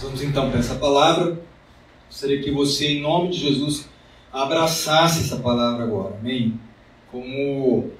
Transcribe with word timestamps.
Vamos 0.00 0.22
então 0.22 0.50
para 0.50 0.60
essa 0.60 0.76
palavra. 0.76 1.38
Gostaria 2.08 2.40
que 2.40 2.50
você, 2.50 2.88
em 2.88 3.02
nome 3.02 3.28
de 3.28 3.38
Jesus, 3.38 3.86
abraçasse 4.32 5.20
essa 5.20 5.36
palavra 5.36 5.84
agora, 5.84 6.16
amém? 6.16 6.58
Como 7.12 7.90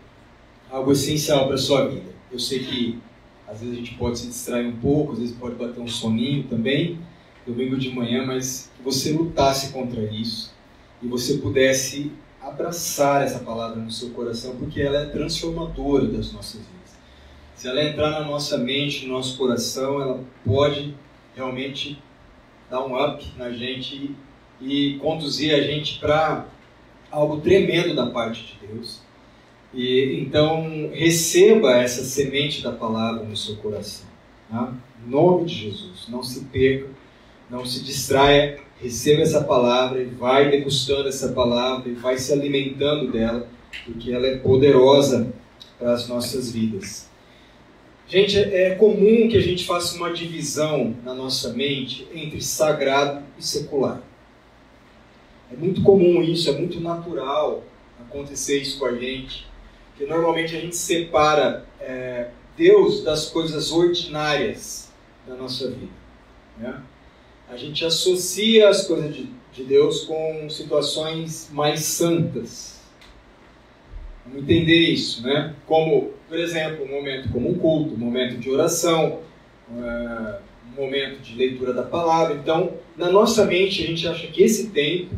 algo 0.70 0.92
essencial 0.92 1.44
para 1.44 1.56
a 1.56 1.58
sua 1.58 1.86
vida. 1.88 2.10
Eu 2.32 2.38
sei 2.38 2.60
que 2.60 2.98
às 3.46 3.60
vezes 3.60 3.74
a 3.74 3.78
gente 3.78 3.94
pode 3.96 4.18
se 4.18 4.28
distrair 4.28 4.66
um 4.66 4.76
pouco, 4.76 5.12
às 5.12 5.18
vezes 5.18 5.36
pode 5.36 5.56
bater 5.56 5.78
um 5.78 5.86
soninho 5.86 6.44
também, 6.44 6.98
domingo 7.46 7.76
de 7.76 7.90
manhã, 7.90 8.24
mas 8.24 8.70
que 8.74 8.82
você 8.82 9.12
lutasse 9.12 9.70
contra 9.70 10.00
isso 10.00 10.54
e 11.02 11.06
você 11.06 11.34
pudesse 11.34 12.10
abraçar 12.40 13.22
essa 13.22 13.40
palavra 13.40 13.76
no 13.76 13.90
seu 13.90 14.08
coração, 14.10 14.56
porque 14.56 14.80
ela 14.80 15.02
é 15.02 15.06
transformadora 15.06 16.06
das 16.06 16.32
nossas 16.32 16.60
vidas. 16.62 16.98
Se 17.54 17.68
ela 17.68 17.84
entrar 17.84 18.10
na 18.10 18.24
nossa 18.24 18.56
mente, 18.56 19.04
no 19.04 19.12
nosso 19.12 19.36
coração, 19.36 20.00
ela 20.00 20.24
pode 20.46 20.94
realmente 21.34 21.98
dar 22.70 22.84
um 22.84 23.02
up 23.02 23.24
na 23.36 23.50
gente 23.50 24.14
e, 24.60 24.94
e 24.94 24.98
conduzir 24.98 25.54
a 25.54 25.60
gente 25.60 25.98
para 25.98 26.46
algo 27.10 27.40
tremendo 27.40 27.94
da 27.94 28.06
parte 28.06 28.56
de 28.60 28.66
Deus. 28.66 29.00
E 29.72 30.20
então 30.20 30.90
receba 30.92 31.76
essa 31.76 32.02
semente 32.02 32.62
da 32.62 32.72
palavra 32.72 33.24
no 33.24 33.36
seu 33.36 33.56
coração. 33.56 34.06
Tá? 34.48 34.72
Em 35.04 35.10
nome 35.10 35.46
de 35.46 35.54
Jesus, 35.54 36.06
não 36.08 36.22
se 36.22 36.44
perca, 36.46 36.88
não 37.48 37.64
se 37.64 37.82
distraia, 37.82 38.60
receba 38.80 39.22
essa 39.22 39.44
palavra 39.44 40.02
e 40.02 40.06
vai 40.06 40.50
degustando 40.50 41.08
essa 41.08 41.32
palavra 41.32 41.88
e 41.88 41.94
vai 41.94 42.16
se 42.18 42.32
alimentando 42.32 43.10
dela, 43.12 43.48
porque 43.84 44.12
ela 44.12 44.26
é 44.26 44.36
poderosa 44.38 45.32
para 45.78 45.92
as 45.92 46.08
nossas 46.08 46.52
vidas. 46.52 47.09
Gente, 48.10 48.36
é 48.40 48.74
comum 48.74 49.28
que 49.28 49.36
a 49.36 49.40
gente 49.40 49.64
faça 49.64 49.96
uma 49.96 50.12
divisão 50.12 50.96
na 51.04 51.14
nossa 51.14 51.52
mente 51.52 52.08
entre 52.12 52.42
sagrado 52.42 53.24
e 53.38 53.44
secular. 53.44 54.02
É 55.52 55.54
muito 55.56 55.80
comum 55.82 56.20
isso, 56.20 56.50
é 56.50 56.52
muito 56.52 56.80
natural 56.80 57.62
acontecer 58.00 58.60
isso 58.60 58.80
com 58.80 58.86
a 58.86 58.96
gente, 58.96 59.46
que 59.96 60.06
normalmente 60.06 60.56
a 60.56 60.60
gente 60.60 60.74
separa 60.74 61.64
é, 61.78 62.30
Deus 62.56 63.04
das 63.04 63.26
coisas 63.28 63.70
ordinárias 63.70 64.90
da 65.24 65.36
nossa 65.36 65.70
vida. 65.70 65.92
Né? 66.58 66.82
A 67.48 67.56
gente 67.56 67.84
associa 67.84 68.70
as 68.70 68.88
coisas 68.88 69.14
de, 69.14 69.28
de 69.52 69.62
Deus 69.62 70.02
com 70.02 70.50
situações 70.50 71.48
mais 71.52 71.84
santas, 71.84 72.79
entender 74.34 74.78
isso, 74.78 75.22
né? 75.22 75.54
Como, 75.66 76.10
por 76.28 76.38
exemplo, 76.38 76.84
um 76.84 76.88
momento 76.88 77.28
como 77.30 77.50
um 77.50 77.54
culto, 77.54 77.94
um 77.94 77.98
momento 77.98 78.36
de 78.38 78.50
oração, 78.50 79.20
uh, 79.70 80.40
um 80.72 80.82
momento 80.82 81.20
de 81.20 81.36
leitura 81.36 81.72
da 81.72 81.82
palavra. 81.82 82.34
Então, 82.34 82.74
na 82.96 83.10
nossa 83.10 83.44
mente, 83.44 83.82
a 83.82 83.86
gente 83.86 84.06
acha 84.06 84.26
que 84.28 84.42
esse 84.42 84.70
tempo 84.70 85.14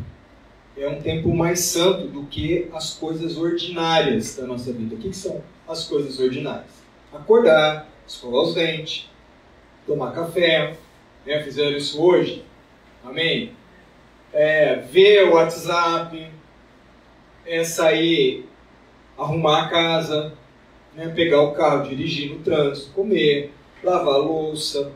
é 0.77 0.87
um 0.87 1.01
tempo 1.01 1.33
mais 1.33 1.59
santo 1.59 2.07
do 2.07 2.25
que 2.25 2.67
as 2.73 2.91
coisas 2.95 3.37
ordinárias 3.37 4.35
da 4.35 4.47
nossa 4.47 4.73
vida. 4.73 4.95
O 4.95 4.97
que, 4.97 5.09
que 5.09 5.15
são 5.15 5.43
as 5.67 5.85
coisas 5.87 6.19
ordinárias? 6.19 6.83
Acordar, 7.13 7.87
escovar 8.07 8.41
os 8.41 8.55
dentes, 8.55 9.09
tomar 9.85 10.11
café, 10.11 10.75
né? 11.25 11.43
fizeram 11.43 11.77
isso 11.77 12.01
hoje? 12.01 12.43
Amém? 13.03 13.51
É, 14.31 14.77
ver 14.77 15.27
o 15.27 15.33
WhatsApp, 15.33 16.27
é 17.45 17.63
sair 17.63 18.45
arrumar 19.17 19.63
a 19.63 19.69
casa, 19.69 20.33
né, 20.95 21.09
pegar 21.09 21.41
o 21.41 21.53
carro, 21.53 21.87
dirigir 21.87 22.31
no 22.31 22.39
trânsito, 22.39 22.91
comer, 22.93 23.51
lavar 23.83 24.19
louça, 24.19 24.91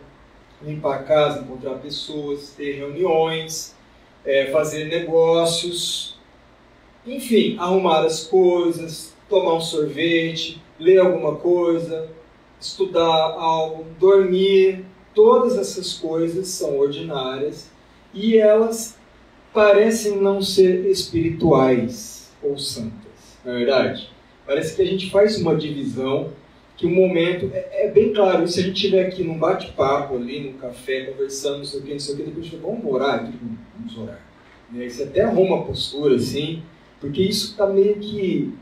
limpar 0.62 0.96
a 0.96 1.04
casa, 1.04 1.42
encontrar 1.42 1.76
pessoas, 1.76 2.54
ter 2.56 2.74
reuniões, 2.74 3.76
é, 4.26 4.48
fazer 4.48 4.86
negócios, 4.86 6.18
enfim, 7.06 7.58
arrumar 7.60 8.06
as 8.06 8.26
coisas, 8.26 9.14
tomar 9.30 9.54
um 9.56 9.62
sorvete, 9.62 10.62
ler 10.80 11.00
alguma 11.00 11.36
coisa, 11.36 12.10
estudar 12.60 13.06
algo, 13.06 13.86
dormir, 14.00 14.86
todas 15.14 15.58
essas 15.58 15.94
coisas 15.94 16.48
são 16.48 16.78
ordinárias 16.78 17.70
e 18.14 18.38
elas 18.38 18.98
parecem 19.54 20.18
não 20.18 20.42
ser 20.42 20.86
espirituais 20.86 22.32
ou 22.44 22.58
santas 22.58 23.07
na 23.48 23.54
é 23.54 23.58
verdade? 23.60 24.10
Parece 24.46 24.76
que 24.76 24.82
a 24.82 24.86
gente 24.86 25.10
faz 25.10 25.40
uma 25.40 25.56
divisão 25.56 26.32
que 26.76 26.86
o 26.86 26.90
momento 26.90 27.50
é, 27.54 27.86
é, 27.86 27.92
bem 27.92 28.14
claro. 28.14 28.46
Se 28.46 28.60
a 28.60 28.64
gente 28.64 28.76
estiver 28.76 29.08
aqui 29.08 29.24
num 29.24 29.40
bate-papo 29.40 30.16
ali, 30.16 30.42
num 30.42 30.58
café, 30.58 31.06
conversando, 31.06 31.60
não 31.60 31.66
sei 31.66 31.80
o 31.80 31.84
que, 31.84 31.92
não 31.94 32.00
sei 32.00 32.14
o 32.14 32.18
que, 32.18 32.24
depois 32.24 32.46
a 32.46 32.50
gente 32.50 32.62
fala, 32.62 32.74
vamos 32.74 32.94
orar? 32.94 33.34
Vamos 33.78 33.98
orar. 33.98 34.20
Aí 34.74 34.90
você 34.90 35.04
até 35.04 35.22
arruma 35.22 35.60
a 35.60 35.62
postura 35.62 36.16
assim, 36.16 36.62
porque 37.00 37.22
isso 37.22 37.52
está 37.52 37.66
meio 37.68 37.96
que 37.96 38.54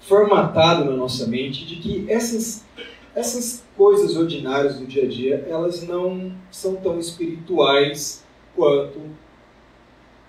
formatado 0.00 0.84
na 0.84 0.96
nossa 0.96 1.24
mente 1.28 1.64
de 1.64 1.76
que 1.76 2.10
essas, 2.10 2.66
essas 3.14 3.64
coisas 3.76 4.16
ordinárias 4.16 4.76
do 4.76 4.86
dia 4.86 5.04
a 5.04 5.08
dia, 5.08 5.46
elas 5.48 5.86
não 5.86 6.32
são 6.50 6.74
tão 6.74 6.98
espirituais 6.98 8.24
quanto 8.56 9.00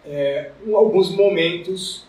é, 0.05 0.51
alguns 0.71 1.09
momentos 1.09 2.05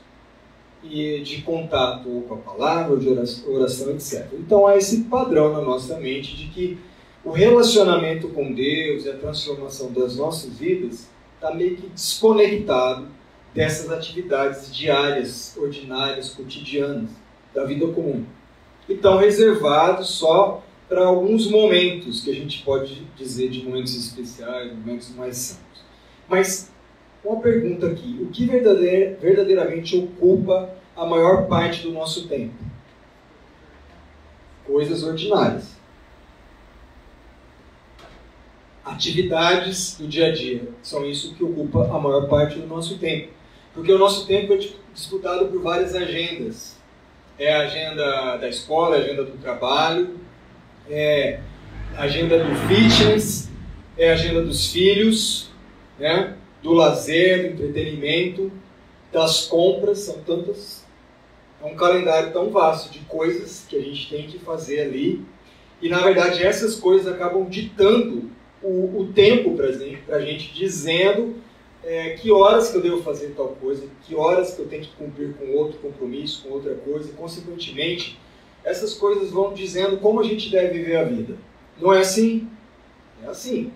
e 0.91 1.21
de 1.21 1.43
contato 1.43 2.25
com 2.29 2.35
a 2.35 2.39
palavra, 2.39 2.97
de 2.97 3.09
oração, 3.09 3.91
etc. 3.91 4.27
Então 4.35 4.67
há 4.67 4.77
esse 4.77 5.03
padrão 5.05 5.53
na 5.53 5.63
nossa 5.63 5.99
mente 5.99 6.37
de 6.37 6.49
que 6.49 6.79
o 7.25 7.31
relacionamento 7.31 8.29
com 8.29 8.53
Deus 8.53 9.05
e 9.05 9.11
a 9.11 9.17
transformação 9.17 9.91
das 9.93 10.17
nossas 10.17 10.59
vidas 10.59 11.09
está 11.35 11.55
meio 11.55 11.77
que 11.77 11.89
desconectado 11.89 13.09
dessas 13.55 13.91
atividades 13.91 14.75
diárias, 14.75 15.57
ordinárias, 15.57 16.31
cotidianas 16.31 17.11
da 17.55 17.65
vida 17.65 17.87
comum. 17.89 18.25
Então 18.89 19.17
reservados 19.17 20.09
só 20.09 20.63
para 20.89 21.07
alguns 21.07 21.51
momentos 21.51 22.23
que 22.23 22.31
a 22.31 22.35
gente 22.35 22.63
pode 22.63 23.07
dizer 23.17 23.49
de 23.49 23.65
momentos 23.65 23.97
especiais, 23.97 24.73
momentos 24.73 25.15
mais 25.15 25.37
santos. 25.37 25.83
Mas 26.29 26.71
uma 27.25 27.41
pergunta 27.41 27.87
aqui: 27.87 28.19
o 28.21 28.27
que 28.27 28.47
verdadeiramente 28.47 29.97
ocupa 29.97 30.71
a 30.97 31.07
maior 31.07 31.47
parte 31.47 31.83
do 31.83 31.93
nosso 31.93 32.29
tempo? 32.29 32.55
Coisas 34.67 35.03
ordinárias. 35.03 35.75
Atividades 38.85 39.97
do 39.99 40.07
dia 40.07 40.27
a 40.27 40.33
dia 40.33 40.69
são 40.83 41.07
isso 41.07 41.35
que 41.35 41.43
ocupa 41.43 41.85
a 41.85 41.99
maior 41.99 42.29
parte 42.29 42.59
do 42.59 42.67
nosso 42.67 42.99
tempo. 42.99 43.33
Porque 43.73 43.91
o 43.91 43.99
nosso 43.99 44.27
tempo 44.27 44.53
é 44.53 44.59
disputado 44.93 45.47
por 45.47 45.63
várias 45.63 45.95
agendas. 45.95 46.77
É 47.39 47.53
a 47.53 47.63
agenda 47.63 48.37
da 48.37 48.49
escola, 48.49 48.97
a 48.97 48.99
agenda 49.01 49.25
do 49.25 49.37
trabalho, 49.39 50.21
é 50.89 51.41
a 51.97 52.03
agenda 52.03 52.39
do 52.39 52.55
fitness, 52.69 53.51
é 53.97 54.11
a 54.11 54.15
agenda 54.15 54.43
dos 54.43 54.71
filhos, 54.71 55.51
né? 55.99 56.37
Do 56.65 56.73
lazer, 56.73 57.55
do 57.55 57.63
entretenimento, 57.67 58.51
das 59.13 59.47
compras, 59.47 59.99
são 59.99 60.19
tantas. 60.21 60.83
É 61.63 61.67
um 61.67 61.77
calendário 61.77 62.33
tão 62.33 62.51
vasto 62.51 62.91
de 62.91 63.01
coisas 63.01 63.67
que 63.69 63.77
a 63.77 63.81
gente 63.81 64.09
tem 64.09 64.27
que 64.27 64.39
fazer 64.39 64.81
ali. 64.81 65.23
E 65.81 65.91
na 65.91 66.01
verdade 66.01 66.43
essas 66.43 66.75
coisas 66.75 67.07
acabam 67.13 67.45
ditando 67.45 68.31
o, 68.63 69.03
o 69.03 69.13
tempo 69.13 69.55
para 69.55 69.67
a 70.17 70.21
gente, 70.21 70.55
dizendo 70.55 71.37
é, 71.85 72.11
que 72.15 72.33
horas 72.33 72.71
que 72.71 72.79
eu 72.79 72.83
devo 72.83 73.03
fazer 73.03 73.35
tal 73.37 73.49
coisa, 73.49 73.87
que 74.07 74.15
horas 74.15 74.55
que 74.55 74.63
eu 74.63 74.67
tenho 74.67 74.83
que 74.83 74.97
cumprir 74.97 75.35
com 75.35 75.53
outro 75.53 75.79
compromisso, 75.81 76.45
com 76.45 76.55
outra 76.55 76.75
coisa, 76.75 77.11
e 77.11 77.13
consequentemente 77.13 78.19
essas 78.65 78.95
coisas 78.95 79.31
vão 79.31 79.53
dizendo 79.53 79.99
como 79.99 80.21
a 80.21 80.25
gente 80.25 80.51
deve 80.51 80.79
viver 80.79 80.97
a 80.97 81.05
vida. 81.05 81.37
Não 81.79 81.93
é 81.93 82.01
assim? 82.01 82.49
É 83.23 83.27
assim. 83.27 83.71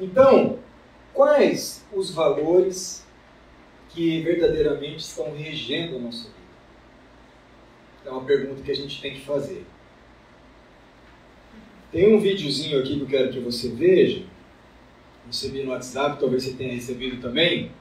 Então, 0.00 0.58
Quais 1.12 1.84
os 1.92 2.10
valores 2.10 3.06
que 3.88 4.20
verdadeiramente 4.22 4.98
estão 4.98 5.34
regendo 5.34 5.96
a 5.96 5.98
nossa 6.00 6.24
vida? 6.24 6.40
É 8.06 8.10
uma 8.10 8.24
pergunta 8.24 8.62
que 8.62 8.70
a 8.70 8.76
gente 8.76 9.00
tem 9.00 9.14
que 9.14 9.24
fazer. 9.24 9.66
Tem 11.92 12.14
um 12.14 12.20
videozinho 12.20 12.78
aqui 12.78 12.96
que 12.96 13.00
eu 13.00 13.06
quero 13.06 13.32
que 13.32 13.40
você 13.40 13.68
veja, 13.68 14.24
recebi 15.26 15.62
no 15.64 15.72
WhatsApp, 15.72 16.20
talvez 16.20 16.44
você 16.44 16.52
tenha 16.54 16.72
recebido 16.72 17.20
também, 17.20 17.72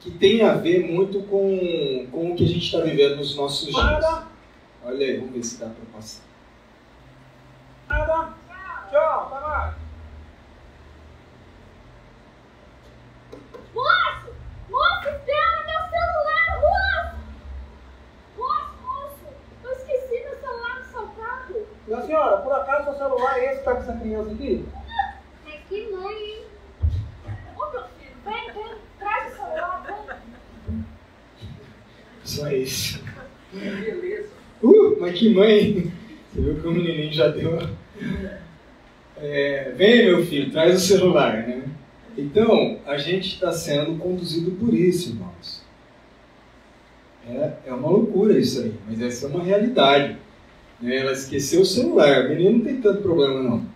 que 0.00 0.10
tem 0.10 0.42
a 0.42 0.54
ver 0.54 0.90
muito 0.90 1.22
com, 1.24 2.08
com 2.10 2.32
o 2.32 2.36
que 2.36 2.44
a 2.44 2.48
gente 2.48 2.64
está 2.64 2.80
vivendo 2.80 3.16
nos 3.16 3.36
nossos 3.36 3.68
dias. 3.68 4.24
Olha 4.82 5.06
aí, 5.06 5.18
vamos 5.18 5.34
ver 5.34 5.44
se 5.44 5.60
dá 5.60 5.66
para 5.66 5.84
passar. 5.92 6.24
Tchau, 8.90 9.30
tá 9.30 9.76
Minha 21.90 22.02
senhora, 22.02 22.36
por 22.36 22.52
acaso 22.52 22.84
seu 22.84 22.94
celular 22.98 23.36
é 23.36 23.46
esse 23.46 23.58
que 23.58 23.64
tá 23.64 23.74
com 23.74 23.80
essa 23.80 23.92
criança 23.94 24.30
aqui? 24.30 24.64
É 25.44 25.58
que 25.68 25.90
mãe, 25.90 26.14
hein? 26.14 26.42
Ô, 27.58 27.72
meu 27.72 27.82
filho, 27.82 28.14
vem, 28.24 28.52
vem, 28.52 28.74
traz 28.96 29.32
o 29.32 29.36
celular, 29.36 29.84
vem. 30.68 30.84
Só 32.22 32.48
isso. 32.52 33.02
Beleza. 33.52 34.28
Uh, 34.62 35.00
mas 35.00 35.18
que 35.18 35.34
mãe! 35.34 35.92
Você 36.32 36.40
viu 36.40 36.60
que 36.60 36.68
o 36.68 36.70
menininho 36.70 37.12
já 37.12 37.26
deu. 37.26 37.58
É, 39.16 39.72
vem, 39.74 40.04
meu 40.04 40.24
filho, 40.24 40.52
traz 40.52 40.76
o 40.76 40.86
celular, 40.86 41.38
né? 41.38 41.64
Então, 42.16 42.78
a 42.86 42.98
gente 42.98 43.34
está 43.34 43.50
sendo 43.50 43.98
conduzido 43.98 44.52
por 44.52 44.72
isso, 44.72 45.08
irmãos. 45.08 45.64
É, 47.28 47.52
é 47.66 47.74
uma 47.74 47.90
loucura 47.90 48.38
isso 48.38 48.62
aí, 48.62 48.74
mas 48.86 49.02
essa 49.02 49.26
é 49.26 49.28
uma 49.28 49.42
realidade. 49.42 50.29
Né? 50.80 50.96
Ela 50.96 51.12
esqueceu 51.12 51.62
o 51.62 51.66
celular, 51.66 52.26
o 52.26 52.28
menino 52.30 52.58
não 52.58 52.64
tem 52.64 52.80
tanto 52.80 53.02
problema 53.02 53.42
não. 53.42 53.66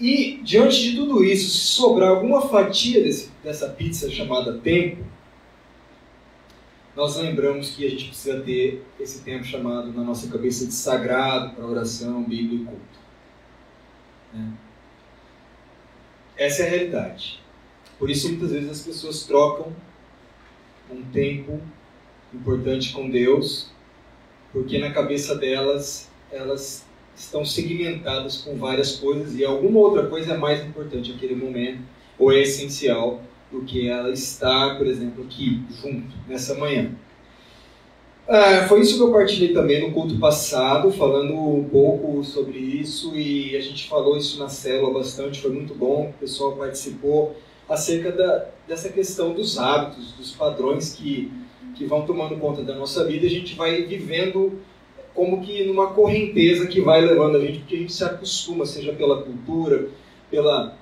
E, 0.00 0.40
diante 0.44 0.90
de 0.90 0.96
tudo 0.96 1.24
isso, 1.24 1.50
se 1.50 1.66
sobrar 1.72 2.10
alguma 2.10 2.48
fatia 2.48 3.02
desse, 3.02 3.30
dessa 3.42 3.68
pizza 3.68 4.08
chamada 4.08 4.58
tempo, 4.58 5.04
nós 6.94 7.16
lembramos 7.16 7.70
que 7.70 7.86
a 7.86 7.90
gente 7.90 8.06
precisa 8.06 8.40
ter 8.40 8.84
esse 8.98 9.22
tempo 9.22 9.44
chamado 9.44 9.92
na 9.92 10.02
nossa 10.02 10.28
cabeça 10.30 10.66
de 10.66 10.72
sagrado 10.72 11.54
para 11.54 11.66
oração, 11.66 12.22
Bíblia 12.22 12.60
e 12.60 12.64
culto. 12.64 12.98
Né? 14.32 14.52
Essa 16.36 16.62
é 16.62 16.66
a 16.66 16.70
realidade. 16.70 17.40
Por 17.98 18.08
isso, 18.08 18.28
muitas 18.28 18.52
vezes 18.52 18.70
as 18.70 18.80
pessoas 18.80 19.24
trocam 19.24 19.72
um 20.90 21.02
tempo 21.10 21.60
importante 22.32 22.92
com 22.92 23.10
Deus, 23.10 23.70
porque 24.52 24.78
na 24.78 24.90
cabeça 24.90 25.34
delas 25.34 26.08
elas 26.30 26.84
estão 27.16 27.44
segmentadas 27.44 28.38
com 28.38 28.56
várias 28.56 28.96
coisas 28.96 29.34
e 29.36 29.44
alguma 29.44 29.80
outra 29.80 30.06
coisa 30.06 30.34
é 30.34 30.36
mais 30.36 30.64
importante 30.64 31.12
naquele 31.12 31.34
momento 31.34 31.80
ou 32.18 32.32
é 32.32 32.40
essencial 32.40 33.22
do 33.50 33.62
que 33.62 33.88
ela 33.88 34.10
estar, 34.10 34.76
por 34.76 34.86
exemplo, 34.86 35.24
aqui 35.24 35.62
junto 35.82 36.14
nessa 36.28 36.54
manhã. 36.54 36.92
Ah, 38.28 38.66
foi 38.68 38.80
isso 38.80 38.96
que 38.96 39.02
eu 39.02 39.10
partilhei 39.10 39.54
também 39.54 39.80
no 39.80 39.94
culto 39.94 40.18
passado, 40.18 40.92
falando 40.92 41.32
um 41.34 41.64
pouco 41.64 42.22
sobre 42.22 42.58
isso 42.58 43.16
e 43.16 43.56
a 43.56 43.60
gente 43.60 43.88
falou 43.88 44.18
isso 44.18 44.38
na 44.38 44.50
célula 44.50 44.92
bastante, 44.92 45.40
foi 45.40 45.50
muito 45.50 45.74
bom, 45.74 46.10
o 46.10 46.20
pessoal 46.20 46.52
participou 46.52 47.34
acerca 47.66 48.12
da, 48.12 48.46
dessa 48.66 48.90
questão 48.90 49.32
dos 49.32 49.58
hábitos, 49.58 50.12
dos 50.12 50.32
padrões 50.32 50.92
que, 50.92 51.32
que 51.78 51.86
vão 51.86 52.04
tomando 52.04 52.36
conta 52.36 52.60
da 52.62 52.74
nossa 52.74 53.04
vida, 53.04 53.24
a 53.24 53.30
gente 53.30 53.54
vai 53.54 53.82
vivendo 53.82 54.58
como 55.14 55.40
que 55.40 55.64
numa 55.64 55.88
correnteza 55.88 56.66
que 56.66 56.80
vai 56.80 57.00
levando 57.00 57.36
a 57.36 57.40
gente, 57.40 57.60
porque 57.60 57.76
a 57.76 57.78
gente 57.78 57.92
se 57.92 58.04
acostuma, 58.04 58.66
seja 58.66 58.92
pela 58.92 59.22
cultura, 59.22 59.88
pela 60.28 60.76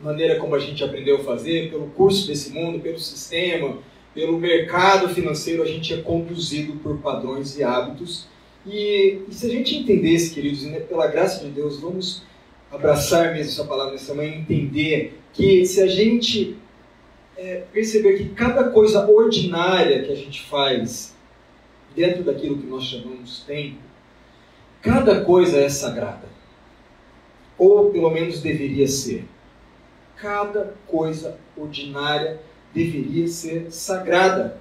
maneira 0.00 0.36
como 0.36 0.54
a 0.54 0.58
gente 0.60 0.84
aprendeu 0.84 1.16
a 1.16 1.24
fazer, 1.24 1.70
pelo 1.70 1.88
curso 1.88 2.28
desse 2.28 2.50
mundo, 2.50 2.78
pelo 2.78 2.98
sistema, 2.98 3.78
pelo 4.14 4.38
mercado 4.38 5.08
financeiro, 5.08 5.62
a 5.62 5.66
gente 5.66 5.92
é 5.92 5.98
conduzido 5.98 6.74
por 6.74 6.98
padrões 6.98 7.58
e 7.58 7.64
hábitos. 7.64 8.28
E, 8.64 9.18
e 9.28 9.34
se 9.34 9.46
a 9.46 9.50
gente 9.50 9.76
entendesse, 9.76 10.32
queridos, 10.32 10.62
né, 10.62 10.80
pela 10.80 11.06
graça 11.08 11.44
de 11.44 11.50
Deus, 11.50 11.80
vamos 11.80 12.22
abraçar 12.70 13.32
mesmo 13.32 13.52
essa 13.52 13.64
palavra 13.64 13.92
nessa 13.92 14.14
manhã 14.14 14.34
entender 14.36 15.18
que 15.32 15.64
se 15.66 15.82
a 15.82 15.86
gente 15.86 16.56
é, 17.36 17.64
perceber 17.72 18.16
que 18.16 18.30
cada 18.30 18.70
coisa 18.70 19.06
ordinária 19.08 20.02
que 20.02 20.12
a 20.12 20.16
gente 20.16 20.42
faz 20.42 21.14
dentro 21.94 22.22
daquilo 22.22 22.58
que 22.58 22.66
nós 22.66 22.84
chamamos 22.84 23.44
tempo, 23.46 23.78
cada 24.82 25.24
coisa 25.24 25.58
é 25.58 25.68
sagrada. 25.68 26.26
Ou 27.58 27.90
pelo 27.90 28.10
menos 28.10 28.40
deveria 28.40 28.86
ser. 28.86 29.24
Cada 30.16 30.74
coisa 30.86 31.38
ordinária 31.56 32.40
deveria 32.74 33.26
ser 33.28 33.70
sagrada. 33.70 34.58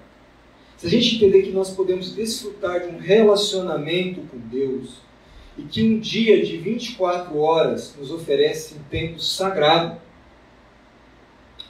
Se 0.77 0.87
a 0.87 0.89
gente 0.89 1.15
entender 1.15 1.43
que 1.43 1.51
nós 1.51 1.69
podemos 1.71 2.13
desfrutar 2.13 2.81
de 2.81 2.87
um 2.87 2.97
relacionamento 2.97 4.21
com 4.21 4.37
Deus 4.37 5.01
e 5.57 5.63
que 5.63 5.83
um 5.83 5.99
dia 5.99 6.43
de 6.43 6.57
24 6.57 7.37
horas 7.37 7.95
nos 7.97 8.11
oferece 8.11 8.75
um 8.75 8.83
tempo 8.89 9.19
sagrado, 9.19 9.99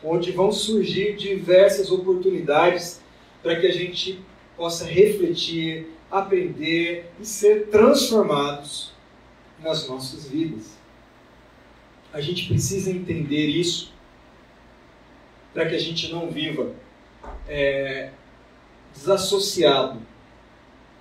onde 0.05 0.31
vão 0.31 0.51
surgir 0.51 1.15
diversas 1.15 1.91
oportunidades 1.91 3.01
para 3.41 3.59
que 3.59 3.65
a 3.65 3.71
gente 3.71 4.19
possa 4.55 4.85
refletir, 4.85 5.87
aprender 6.09 7.11
e 7.19 7.25
ser 7.25 7.67
transformados 7.67 8.93
nas 9.59 9.87
nossas 9.87 10.29
vidas. 10.29 10.75
A 12.13 12.21
gente 12.21 12.47
precisa 12.47 12.91
entender 12.91 13.47
isso 13.47 13.93
para 15.53 15.67
que 15.67 15.75
a 15.75 15.79
gente 15.79 16.11
não 16.11 16.29
viva 16.29 16.73
é, 17.47 18.11
desassociado 18.93 19.99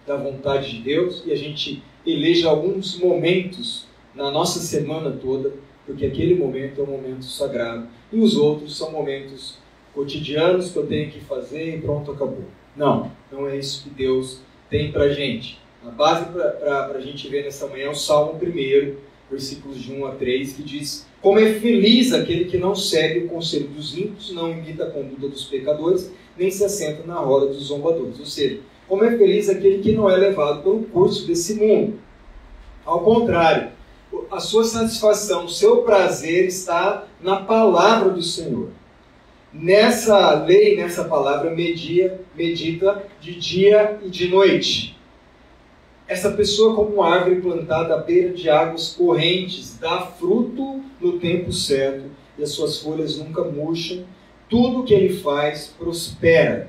da 0.06 0.16
vontade 0.16 0.70
de 0.70 0.82
Deus 0.82 1.22
e 1.26 1.32
a 1.32 1.36
gente 1.36 1.82
eleja 2.06 2.48
alguns 2.48 2.98
momentos 2.98 3.86
na 4.14 4.30
nossa 4.30 4.60
semana 4.60 5.10
toda, 5.10 5.54
porque 5.86 6.06
aquele 6.06 6.34
momento 6.34 6.80
é 6.80 6.84
um 6.84 6.88
momento 6.88 7.24
sagrado 7.24 7.86
e 8.12 8.18
os 8.18 8.36
outros 8.36 8.76
são 8.76 8.90
momentos 8.90 9.58
cotidianos 9.94 10.70
que 10.70 10.76
eu 10.76 10.86
tenho 10.86 11.10
que 11.10 11.20
fazer 11.20 11.76
e 11.76 11.80
pronto, 11.80 12.10
acabou. 12.10 12.44
Não, 12.76 13.10
não 13.30 13.48
é 13.48 13.56
isso 13.56 13.84
que 13.84 13.90
Deus 13.90 14.40
tem 14.68 14.90
para 14.90 15.08
gente. 15.10 15.58
A 15.86 15.90
base 15.90 16.24
para 16.32 16.92
a 16.94 17.00
gente 17.00 17.28
ver 17.28 17.44
nessa 17.44 17.66
manhã 17.66 17.86
é 17.86 17.90
o 17.90 17.94
Salmo 17.94 18.40
1, 18.42 18.94
versículos 19.30 19.78
de 19.80 19.92
1 19.92 20.06
a 20.06 20.10
3, 20.12 20.52
que 20.54 20.62
diz: 20.62 21.06
Como 21.20 21.38
é 21.38 21.52
feliz 21.54 22.12
aquele 22.12 22.46
que 22.46 22.56
não 22.56 22.74
segue 22.74 23.26
o 23.26 23.28
conselho 23.28 23.68
dos 23.68 23.96
ímpios, 23.96 24.32
não 24.32 24.50
imita 24.50 24.84
a 24.84 24.90
conduta 24.90 25.28
dos 25.28 25.44
pecadores, 25.44 26.10
nem 26.36 26.50
se 26.50 26.64
assenta 26.64 27.06
na 27.06 27.16
roda 27.16 27.46
dos 27.46 27.64
zombadores. 27.64 28.18
Ou 28.18 28.26
seja, 28.26 28.60
como 28.88 29.04
é 29.04 29.16
feliz 29.16 29.48
aquele 29.48 29.78
que 29.78 29.92
não 29.92 30.10
é 30.10 30.16
levado 30.16 30.62
pelo 30.62 30.82
curso 30.84 31.26
desse 31.26 31.54
mundo. 31.54 31.98
Ao 32.84 33.00
contrário, 33.00 33.70
a 34.30 34.40
sua 34.40 34.64
satisfação, 34.64 35.44
o 35.44 35.48
seu 35.50 35.78
prazer 35.78 36.46
está 36.46 37.04
na 37.22 37.36
palavra 37.36 38.10
do 38.10 38.22
Senhor. 38.22 38.68
Nessa 39.52 40.34
lei, 40.44 40.76
nessa 40.76 41.04
palavra, 41.04 41.50
media, 41.50 42.20
medita 42.36 43.04
de 43.20 43.34
dia 43.38 43.98
e 44.04 44.10
de 44.10 44.28
noite. 44.28 44.98
Essa 46.08 46.32
pessoa, 46.32 46.74
como 46.74 47.02
árvore 47.02 47.40
plantada 47.40 47.94
à 47.94 47.98
beira 47.98 48.32
de 48.32 48.50
águas 48.50 48.90
correntes, 48.90 49.78
dá 49.78 50.00
fruto 50.00 50.82
no 51.00 51.18
tempo 51.18 51.52
certo 51.52 52.10
e 52.36 52.42
as 52.42 52.50
suas 52.50 52.80
folhas 52.80 53.16
nunca 53.16 53.44
murcham. 53.44 54.04
Tudo 54.50 54.82
que 54.82 54.92
ele 54.92 55.14
faz 55.14 55.72
prospera. 55.78 56.68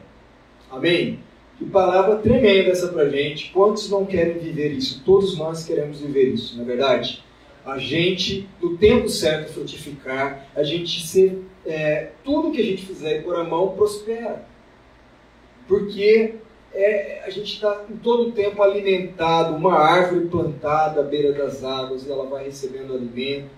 Amém? 0.72 1.20
Que 1.58 1.66
palavra 1.66 2.18
tremenda 2.18 2.70
essa 2.70 2.90
pra 2.90 3.10
gente. 3.10 3.52
Quantos 3.52 3.90
não 3.90 4.06
querem 4.06 4.38
viver 4.38 4.72
isso? 4.72 5.02
Todos 5.04 5.38
nós 5.38 5.66
queremos 5.66 6.00
viver 6.00 6.30
isso, 6.30 6.56
não 6.56 6.64
é 6.64 6.68
verdade? 6.68 7.25
A 7.66 7.80
gente, 7.80 8.48
no 8.62 8.78
tempo 8.78 9.10
certo, 9.10 9.54
frutificar, 9.54 10.46
a 10.56 10.64
gente 10.64 11.06
ser 11.06 11.44
é, 11.66 12.12
tudo 12.24 12.52
que 12.52 12.62
a 12.62 12.64
gente 12.64 12.86
fizer 12.86 13.24
por 13.24 13.36
a 13.36 13.44
mão 13.44 13.70
prospera. 13.70 14.46
Porque 15.68 16.36
é, 16.72 17.24
a 17.26 17.30
gente 17.30 17.54
está 17.54 17.86
em 17.90 17.98
todo 17.98 18.30
o 18.30 18.32
tempo 18.34 18.62
alimentado, 18.62 19.56
uma 19.56 19.74
árvore 19.74 20.28
plantada 20.28 21.02
à 21.02 21.04
beira 21.04 21.34
das 21.34 21.64
águas, 21.64 22.06
e 22.06 22.12
ela 22.12 22.26
vai 22.26 22.44
recebendo 22.44 22.94
alimento. 22.94 23.50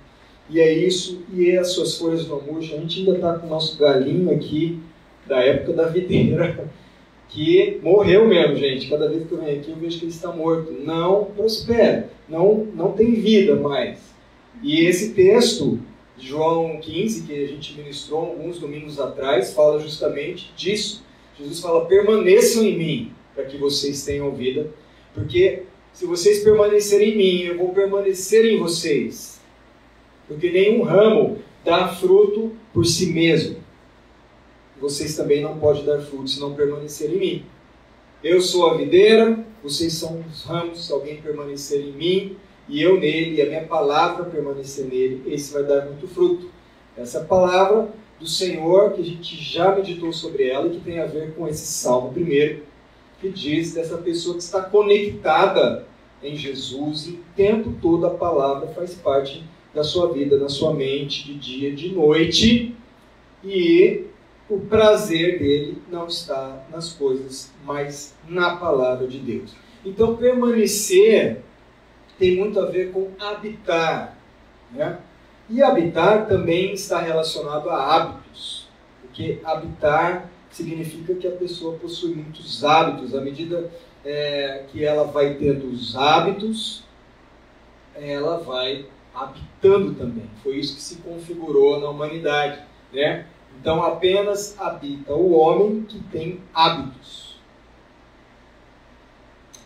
E 0.49 0.61
é 0.61 0.71
isso, 0.71 1.23
e 1.33 1.57
as 1.57 1.71
suas 1.71 1.97
folhas 1.97 2.25
não 2.27 2.39
murcham. 2.41 2.77
A 2.77 2.81
gente 2.81 2.99
ainda 2.99 3.15
está 3.15 3.33
com 3.37 3.47
o 3.47 3.49
nosso 3.49 3.77
galinho 3.77 4.33
aqui, 4.33 4.79
da 5.25 5.43
época 5.43 5.73
da 5.73 5.87
videira, 5.87 6.69
que 7.27 7.79
morreu 7.83 8.25
mesmo, 8.25 8.55
gente. 8.55 8.89
Cada 8.89 9.09
vez 9.09 9.27
que 9.27 9.33
eu 9.33 9.41
venho 9.41 9.59
aqui, 9.59 9.71
eu 9.71 9.75
vejo 9.75 9.99
que 9.99 10.05
ele 10.05 10.11
está 10.11 10.31
morto. 10.31 10.71
Não 10.71 11.25
prospera, 11.25 12.09
não, 12.27 12.65
não 12.73 12.91
tem 12.91 13.13
vida 13.13 13.55
mais. 13.55 13.99
E 14.61 14.85
esse 14.85 15.13
texto 15.13 15.79
João 16.19 16.79
15, 16.79 17.23
que 17.23 17.43
a 17.43 17.47
gente 17.47 17.77
ministrou 17.77 18.21
alguns 18.21 18.59
domingos 18.59 18.99
atrás, 18.99 19.53
fala 19.53 19.79
justamente 19.79 20.51
disso. 20.55 21.03
Jesus 21.37 21.59
fala: 21.59 21.85
permaneçam 21.85 22.63
em 22.63 22.77
mim, 22.77 23.11
para 23.35 23.45
que 23.45 23.57
vocês 23.57 24.03
tenham 24.03 24.33
vida, 24.33 24.71
porque 25.13 25.63
se 25.93 26.05
vocês 26.05 26.43
permanecerem 26.43 27.13
em 27.13 27.17
mim, 27.17 27.41
eu 27.43 27.57
vou 27.57 27.69
permanecer 27.69 28.45
em 28.45 28.57
vocês. 28.57 29.39
Porque 30.27 30.49
nenhum 30.51 30.83
ramo 30.83 31.39
dá 31.63 31.87
fruto 31.87 32.51
por 32.73 32.85
si 32.85 33.07
mesmo. 33.07 33.57
Vocês 34.79 35.15
também 35.15 35.41
não 35.41 35.57
podem 35.57 35.85
dar 35.85 35.99
fruto 36.01 36.29
se 36.29 36.39
não 36.39 36.53
permanecerem 36.53 37.15
em 37.15 37.19
mim. 37.19 37.45
Eu 38.23 38.41
sou 38.41 38.69
a 38.69 38.77
videira, 38.77 39.45
vocês 39.63 39.93
são 39.93 40.23
os 40.29 40.43
ramos, 40.43 40.85
se 40.85 40.91
alguém 40.91 41.21
permanecer 41.21 41.81
em 41.81 41.91
mim 41.91 42.37
e 42.67 42.81
eu 42.81 42.99
nele, 42.99 43.35
e 43.35 43.41
a 43.41 43.45
minha 43.45 43.63
palavra 43.63 44.25
permanecer 44.25 44.85
nele, 44.85 45.23
esse 45.27 45.53
vai 45.53 45.63
dar 45.63 45.85
muito 45.85 46.07
fruto. 46.07 46.49
Essa 46.97 47.21
palavra 47.21 47.89
do 48.19 48.27
Senhor, 48.27 48.93
que 48.93 49.01
a 49.01 49.05
gente 49.05 49.35
já 49.35 49.75
meditou 49.75 50.11
sobre 50.11 50.49
ela 50.49 50.69
que 50.69 50.79
tem 50.79 50.99
a 50.99 51.05
ver 51.05 51.33
com 51.33 51.47
esse 51.47 51.65
salmo 51.65 52.11
primeiro, 52.11 52.63
que 53.21 53.29
diz 53.29 53.73
dessa 53.73 53.97
pessoa 53.97 54.35
que 54.35 54.43
está 54.43 54.61
conectada 54.61 55.85
em 56.21 56.35
Jesus 56.35 57.07
e 57.07 57.11
o 57.11 57.19
tempo 57.35 57.73
todo 57.81 58.05
a 58.05 58.11
palavra 58.11 58.67
faz 58.69 58.93
parte 58.95 59.43
da 59.73 59.83
sua 59.83 60.11
vida, 60.11 60.37
na 60.37 60.49
sua 60.49 60.73
mente, 60.73 61.25
de 61.25 61.35
dia, 61.35 61.75
de 61.75 61.89
noite, 61.89 62.75
e 63.43 64.05
o 64.49 64.59
prazer 64.61 65.39
dele 65.39 65.81
não 65.89 66.07
está 66.07 66.63
nas 66.71 66.93
coisas, 66.93 67.51
mas 67.65 68.15
na 68.27 68.55
palavra 68.55 69.07
de 69.07 69.19
Deus. 69.19 69.53
Então, 69.85 70.15
permanecer 70.15 71.43
tem 72.17 72.35
muito 72.35 72.59
a 72.59 72.65
ver 72.65 72.91
com 72.91 73.11
habitar. 73.19 74.17
Né? 74.71 74.99
E 75.49 75.61
habitar 75.61 76.27
também 76.27 76.73
está 76.73 76.99
relacionado 76.99 77.69
a 77.69 77.95
hábitos, 77.95 78.67
porque 79.01 79.39
habitar 79.43 80.29
significa 80.49 81.13
que 81.15 81.27
a 81.27 81.31
pessoa 81.31 81.77
possui 81.77 82.15
muitos 82.15 82.63
hábitos. 82.63 83.15
À 83.15 83.21
medida 83.21 83.69
é, 84.03 84.63
que 84.71 84.83
ela 84.83 85.03
vai 85.03 85.35
tendo 85.35 85.67
os 85.67 85.95
hábitos, 85.95 86.83
ela 87.95 88.37
vai 88.37 88.85
habitando 89.13 89.93
também. 89.93 90.29
Foi 90.43 90.57
isso 90.57 90.75
que 90.75 90.81
se 90.81 90.97
configurou 90.97 91.79
na 91.79 91.89
humanidade. 91.89 92.61
Né? 92.91 93.25
Então, 93.59 93.83
apenas 93.83 94.55
habita 94.59 95.13
o 95.13 95.31
homem 95.31 95.83
que 95.83 95.99
tem 96.03 96.39
hábitos. 96.53 97.37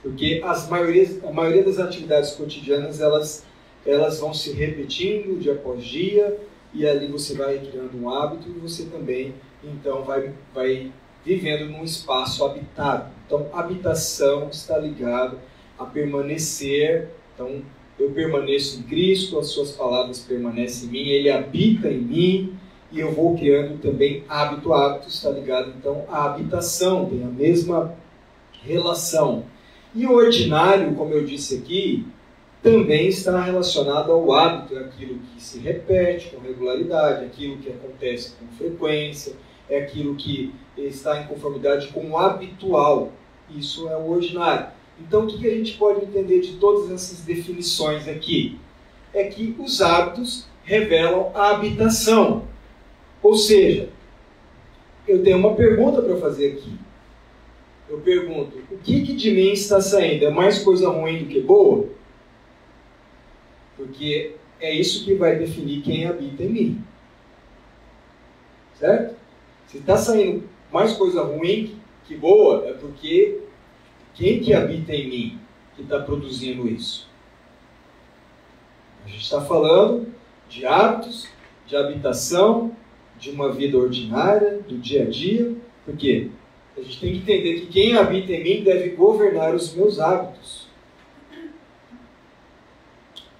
Porque 0.01 0.41
as 0.43 0.67
maiorias, 0.69 1.23
a 1.23 1.31
maioria 1.31 1.63
das 1.63 1.77
atividades 1.77 2.31
cotidianas 2.31 2.99
elas, 2.99 3.45
elas 3.85 4.19
vão 4.19 4.33
se 4.33 4.51
repetindo 4.53 5.39
dia 5.39 5.53
após 5.53 5.83
dia, 5.83 6.39
e 6.73 6.87
ali 6.87 7.07
você 7.07 7.35
vai 7.35 7.59
criando 7.59 8.01
um 8.01 8.09
hábito 8.09 8.49
e 8.49 8.53
você 8.53 8.85
também 8.85 9.35
então 9.63 10.03
vai, 10.03 10.33
vai 10.53 10.91
vivendo 11.23 11.69
num 11.69 11.83
espaço 11.83 12.43
habitado. 12.45 13.11
Então, 13.25 13.47
habitação 13.53 14.49
está 14.49 14.77
ligado 14.77 15.37
a 15.77 15.85
permanecer. 15.85 17.09
Então, 17.33 17.61
eu 17.99 18.09
permaneço 18.11 18.79
em 18.79 18.83
Cristo, 18.83 19.37
as 19.37 19.47
suas 19.47 19.71
palavras 19.71 20.19
permanecem 20.19 20.89
em 20.89 20.91
mim, 20.91 21.09
ele 21.09 21.29
habita 21.29 21.89
em 21.89 22.01
mim 22.01 22.59
e 22.91 22.99
eu 22.99 23.11
vou 23.11 23.37
criando 23.37 23.79
também 23.79 24.23
hábito. 24.27 24.73
Hábito 24.73 25.07
está 25.07 25.29
ligado 25.29 25.73
então 25.77 26.05
à 26.09 26.25
habitação, 26.25 27.05
tem 27.05 27.23
a 27.23 27.27
mesma 27.27 27.95
relação. 28.63 29.45
E 29.93 30.05
o 30.05 30.13
ordinário, 30.13 30.93
como 30.95 31.13
eu 31.13 31.25
disse 31.25 31.55
aqui, 31.55 32.05
também 32.61 33.07
está 33.07 33.41
relacionado 33.41 34.11
ao 34.11 34.31
hábito, 34.31 34.77
é 34.77 34.81
aquilo 34.81 35.19
que 35.19 35.41
se 35.41 35.59
repete 35.59 36.29
com 36.29 36.41
regularidade, 36.41 37.25
aquilo 37.25 37.57
que 37.57 37.69
acontece 37.69 38.33
com 38.35 38.47
frequência, 38.55 39.33
é 39.69 39.79
aquilo 39.79 40.15
que 40.15 40.53
está 40.77 41.21
em 41.21 41.27
conformidade 41.27 41.87
com 41.87 42.11
o 42.11 42.17
habitual. 42.17 43.11
Isso 43.49 43.89
é 43.89 43.97
o 43.97 44.11
ordinário. 44.11 44.67
Então, 44.99 45.23
o 45.23 45.27
que 45.27 45.47
a 45.47 45.55
gente 45.55 45.77
pode 45.77 46.05
entender 46.05 46.41
de 46.41 46.53
todas 46.53 46.91
essas 46.91 47.21
definições 47.21 48.07
aqui? 48.07 48.59
É 49.13 49.23
que 49.25 49.55
os 49.59 49.81
hábitos 49.81 50.45
revelam 50.63 51.31
a 51.33 51.51
habitação. 51.51 52.43
Ou 53.21 53.35
seja, 53.35 53.89
eu 55.07 55.23
tenho 55.23 55.37
uma 55.37 55.55
pergunta 55.55 56.01
para 56.01 56.17
fazer 56.17 56.53
aqui. 56.53 56.73
Eu 57.89 57.99
pergunto: 57.99 58.57
o 58.71 58.77
que, 58.77 59.05
que 59.05 59.13
de 59.13 59.31
mim 59.31 59.51
está 59.51 59.81
saindo? 59.81 60.25
É 60.25 60.29
mais 60.29 60.59
coisa 60.59 60.89
ruim 60.89 61.19
do 61.19 61.25
que 61.25 61.41
boa? 61.41 61.87
Porque 63.75 64.35
é 64.59 64.73
isso 64.73 65.03
que 65.03 65.15
vai 65.15 65.37
definir 65.37 65.81
quem 65.81 66.05
habita 66.05 66.43
em 66.43 66.49
mim. 66.49 66.83
Certo? 68.79 69.15
Se 69.67 69.77
está 69.77 69.97
saindo 69.97 70.47
mais 70.71 70.93
coisa 70.93 71.23
ruim 71.23 71.79
que 72.05 72.15
boa, 72.15 72.67
é 72.67 72.73
porque 72.73 73.41
quem 74.13 74.39
que 74.39 74.53
habita 74.53 74.93
em 74.93 75.09
mim 75.09 75.39
que 75.75 75.81
está 75.81 75.99
produzindo 75.99 76.67
isso? 76.67 77.09
A 79.05 79.09
gente 79.09 79.23
está 79.23 79.41
falando 79.41 80.07
de 80.49 80.65
hábitos, 80.65 81.27
de 81.65 81.75
habitação, 81.75 82.75
de 83.21 83.29
uma 83.29 83.53
vida 83.53 83.77
ordinária, 83.77 84.59
do 84.67 84.77
dia 84.79 85.03
a 85.03 85.05
dia. 85.05 85.55
Por 85.85 85.95
quê? 85.95 86.29
A 86.75 86.81
gente 86.81 86.99
tem 86.99 87.11
que 87.13 87.17
entender 87.19 87.61
que 87.61 87.67
quem 87.67 87.95
habita 87.95 88.33
em 88.33 88.43
mim 88.43 88.63
deve 88.63 88.89
governar 88.89 89.53
os 89.53 89.73
meus 89.75 89.99
hábitos. 89.99 90.67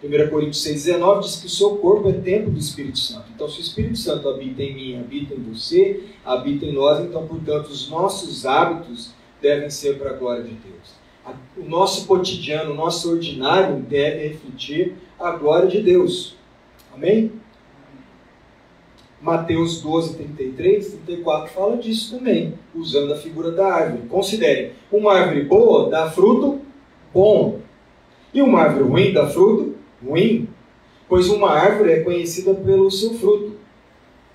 1 0.03 0.29
Coríntios 0.29 0.63
6,19 0.65 1.19
diz 1.21 1.35
que 1.37 1.47
o 1.47 1.49
seu 1.49 1.77
corpo 1.77 2.09
é 2.09 2.13
templo 2.13 2.51
do 2.51 2.59
Espírito 2.59 2.99
Santo. 2.99 3.25
Então, 3.33 3.47
se 3.49 3.59
o 3.59 3.61
Espírito 3.61 3.97
Santo 3.97 4.29
habita 4.29 4.61
em 4.61 4.73
mim, 4.73 4.99
habita 4.99 5.33
em 5.33 5.43
você, 5.43 6.03
habita 6.23 6.65
em 6.65 6.73
nós, 6.73 6.99
então, 7.03 7.27
portanto, 7.27 7.67
os 7.67 7.89
nossos 7.89 8.45
hábitos 8.45 9.13
devem 9.41 9.69
ser 9.69 9.97
para 9.97 10.11
a 10.11 10.13
glória 10.13 10.43
de 10.43 10.53
Deus. 10.53 11.01
O 11.55 11.67
nosso 11.67 12.07
cotidiano, 12.07 12.71
o 12.71 12.75
nosso 12.75 13.11
ordinário 13.11 13.77
deve 13.77 14.27
refletir 14.29 14.95
a 15.19 15.31
glória 15.31 15.67
de 15.67 15.81
Deus. 15.81 16.35
Amém? 16.93 17.31
Mateus 19.21 19.81
12, 19.81 20.15
33, 20.15 20.93
34 21.05 21.53
fala 21.53 21.77
disso 21.77 22.17
também, 22.17 22.55
usando 22.73 23.13
a 23.13 23.17
figura 23.17 23.51
da 23.51 23.67
árvore. 23.67 24.07
Considere, 24.07 24.73
uma 24.91 25.13
árvore 25.13 25.43
boa 25.43 25.89
dá 25.89 26.09
fruto 26.09 26.59
bom, 27.13 27.59
e 28.33 28.41
uma 28.41 28.61
árvore 28.61 28.89
ruim 28.89 29.13
dá 29.13 29.27
fruto 29.27 29.75
ruim, 30.03 30.47
pois 31.07 31.29
uma 31.29 31.51
árvore 31.51 31.91
é 31.91 31.99
conhecida 31.99 32.53
pelo 32.55 32.89
seu 32.89 33.13
fruto. 33.13 33.57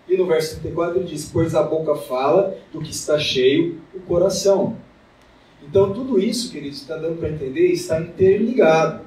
E 0.08 0.16
no 0.16 0.26
verso 0.26 0.60
34 0.60 1.00
ele 1.00 1.08
diz: 1.08 1.28
Pois 1.32 1.54
a 1.54 1.62
boca 1.62 1.96
fala 1.96 2.56
do 2.72 2.80
que 2.80 2.90
está 2.90 3.18
cheio 3.18 3.80
o 3.92 4.00
coração. 4.00 4.76
Então, 5.68 5.92
tudo 5.92 6.20
isso, 6.20 6.52
queridos, 6.52 6.80
está 6.80 6.96
dando 6.96 7.18
para 7.18 7.30
entender, 7.30 7.72
está 7.72 8.00
interligado. 8.00 9.04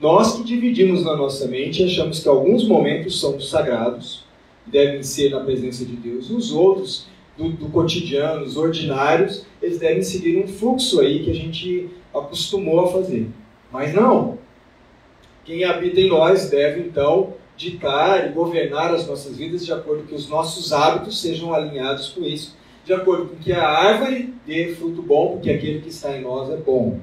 Nós 0.00 0.34
que 0.34 0.42
dividimos 0.42 1.04
na 1.04 1.16
nossa 1.16 1.46
mente, 1.46 1.84
achamos 1.84 2.20
que 2.20 2.28
alguns 2.28 2.66
momentos 2.66 3.20
são 3.20 3.40
sagrados, 3.40 4.23
devem 4.66 5.02
ser 5.02 5.30
na 5.30 5.40
presença 5.40 5.84
de 5.84 5.96
Deus, 5.96 6.30
os 6.30 6.52
outros, 6.52 7.06
do, 7.36 7.48
do 7.50 7.68
cotidiano, 7.68 8.44
os 8.44 8.56
ordinários, 8.56 9.44
eles 9.60 9.78
devem 9.78 10.02
seguir 10.02 10.36
um 10.36 10.46
fluxo 10.46 11.00
aí 11.00 11.24
que 11.24 11.30
a 11.30 11.34
gente 11.34 11.90
acostumou 12.14 12.80
a 12.80 12.92
fazer. 12.92 13.28
Mas 13.72 13.92
não. 13.92 14.38
Quem 15.44 15.64
habita 15.64 16.00
em 16.00 16.08
nós 16.08 16.48
deve, 16.48 16.80
então, 16.80 17.34
ditar 17.56 18.28
e 18.28 18.32
governar 18.32 18.94
as 18.94 19.06
nossas 19.06 19.36
vidas 19.36 19.66
de 19.66 19.72
acordo 19.72 20.02
com 20.02 20.08
que 20.08 20.14
os 20.14 20.28
nossos 20.28 20.72
hábitos 20.72 21.20
sejam 21.20 21.52
alinhados 21.52 22.08
com 22.08 22.24
isso 22.24 22.56
de 22.84 22.92
acordo 22.92 23.30
com 23.30 23.36
que 23.36 23.52
a 23.52 23.66
árvore 23.66 24.34
dê 24.46 24.74
fruto 24.74 25.00
bom, 25.00 25.32
porque 25.32 25.50
aquele 25.50 25.80
que 25.80 25.88
está 25.88 26.16
em 26.16 26.20
nós 26.20 26.50
é 26.50 26.56
bom. 26.56 27.00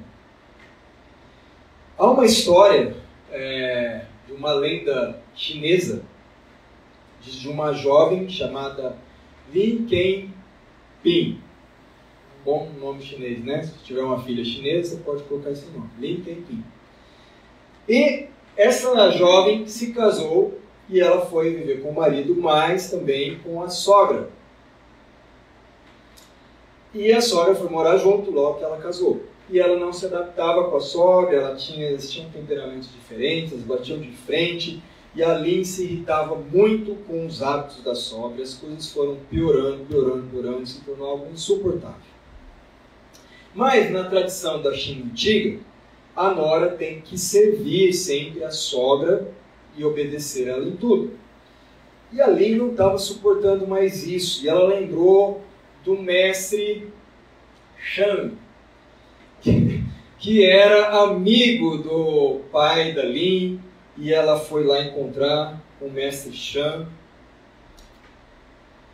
Há 1.98 2.10
uma 2.10 2.26
história 2.26 2.96
é, 3.32 4.06
de 4.28 4.34
uma 4.34 4.54
lenda 4.54 5.20
chinesa 5.36 6.04
de 7.22 7.48
uma 7.48 7.74
jovem 7.74 8.28
chamada 8.30 8.98
Li 9.54 9.86
Ken-ping. 9.88 11.40
Um 12.40 12.44
bom 12.44 12.70
nome 12.80 13.02
chinês, 13.02 13.44
né? 13.44 13.64
Se 13.64 13.78
tiver 13.84 14.02
uma 14.02 14.22
filha 14.24 14.44
chinesa, 14.44 14.96
você 14.96 15.04
pode 15.04 15.24
colocar 15.24 15.52
esse 15.52 15.70
nome. 15.72 15.90
Li 16.00 16.18
Ken-ping. 16.18 16.64
E 17.88 18.28
essa 18.58 19.12
jovem 19.12 19.68
se 19.68 19.94
casou 19.94 20.60
e 20.90 21.00
ela 21.00 21.26
foi 21.26 21.56
viver 21.56 21.82
com 21.82 21.90
o 21.90 21.96
marido, 21.96 22.36
mas 22.36 22.90
também 22.90 23.40
com 23.40 23.62
a 23.62 23.70
sogra. 23.70 24.30
E 26.94 27.12
a 27.14 27.22
sogra 27.22 27.56
foi 27.56 27.70
morar 27.70 27.98
junto 27.98 28.32
logo 28.32 28.58
que 28.58 28.64
ela 28.66 28.78
casou. 28.78 29.24
E 29.50 29.60
ela 29.60 29.78
não 29.78 29.94
se 29.94 30.06
adaptava 30.06 30.70
com 30.70 30.76
a 30.76 30.82
sogra, 30.82 31.38
ela 31.38 31.56
tinha, 31.56 31.88
eles 31.88 32.12
tinham 32.12 32.30
temperamentos 32.30 32.90
diferentes, 32.92 33.54
eles 33.54 33.66
batiam 33.66 34.00
de 34.00 34.12
frente. 34.12 34.82
E 35.14 35.22
a 35.22 35.34
Lynn 35.34 35.64
se 35.64 35.84
irritava 35.84 36.36
muito 36.36 36.96
com 37.06 37.26
os 37.26 37.44
hábitos 37.44 37.84
da 37.84 37.94
sogra. 37.94 38.42
As 38.42 38.54
coisas 38.54 38.92
foram 38.92 39.18
piorando, 39.30 39.86
piorando, 39.86 40.28
piorando, 40.28 40.66
se 40.66 40.82
tornou 40.82 41.08
algo 41.08 41.32
insuportável. 41.32 42.12
Mas 43.54 43.92
na 43.92 44.06
tradição 44.06 44.62
da 44.62 44.74
China 44.74 45.06
antiga, 45.12 45.60
a 46.16 46.32
nora 46.32 46.70
tem 46.70 47.02
que 47.02 47.18
servir 47.18 47.94
sempre 47.94 48.44
a 48.44 48.52
sogra 48.52 49.30
e 49.76 49.84
obedecer 49.84 50.48
ela 50.48 50.66
em 50.66 50.76
tudo. 50.78 51.14
E 52.14 52.22
a 52.22 52.28
Lynn 52.28 52.58
não 52.58 52.72
estava 52.72 52.98
suportando 52.98 53.68
mais 53.68 54.06
isso. 54.06 54.46
E 54.46 54.50
ela 54.50 54.68
lembrou 54.68 55.42
do 55.84 55.98
mestre 55.98 56.88
Shang, 57.78 58.34
que, 59.42 59.84
que 60.20 60.46
era 60.46 61.04
amigo 61.04 61.78
do 61.78 62.42
pai 62.52 62.94
da 62.94 63.04
Lin, 63.04 63.60
e 64.02 64.12
ela 64.12 64.36
foi 64.36 64.64
lá 64.64 64.82
encontrar 64.82 65.62
o 65.80 65.88
mestre 65.88 66.34
Shang. 66.34 66.88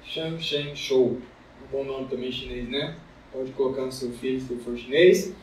Shang 0.03 0.37
Shen 0.43 0.75
Shou. 0.75 1.21
Um 1.63 1.71
bom 1.71 1.85
nome 1.85 2.07
também 2.09 2.29
chinês, 2.29 2.67
né? 2.67 2.97
Pode 3.31 3.53
colocar 3.53 3.83
no 3.83 3.91
seu 3.91 4.11
filho 4.11 4.41
se 4.41 4.53
for 4.57 4.77
chinês. 4.77 5.33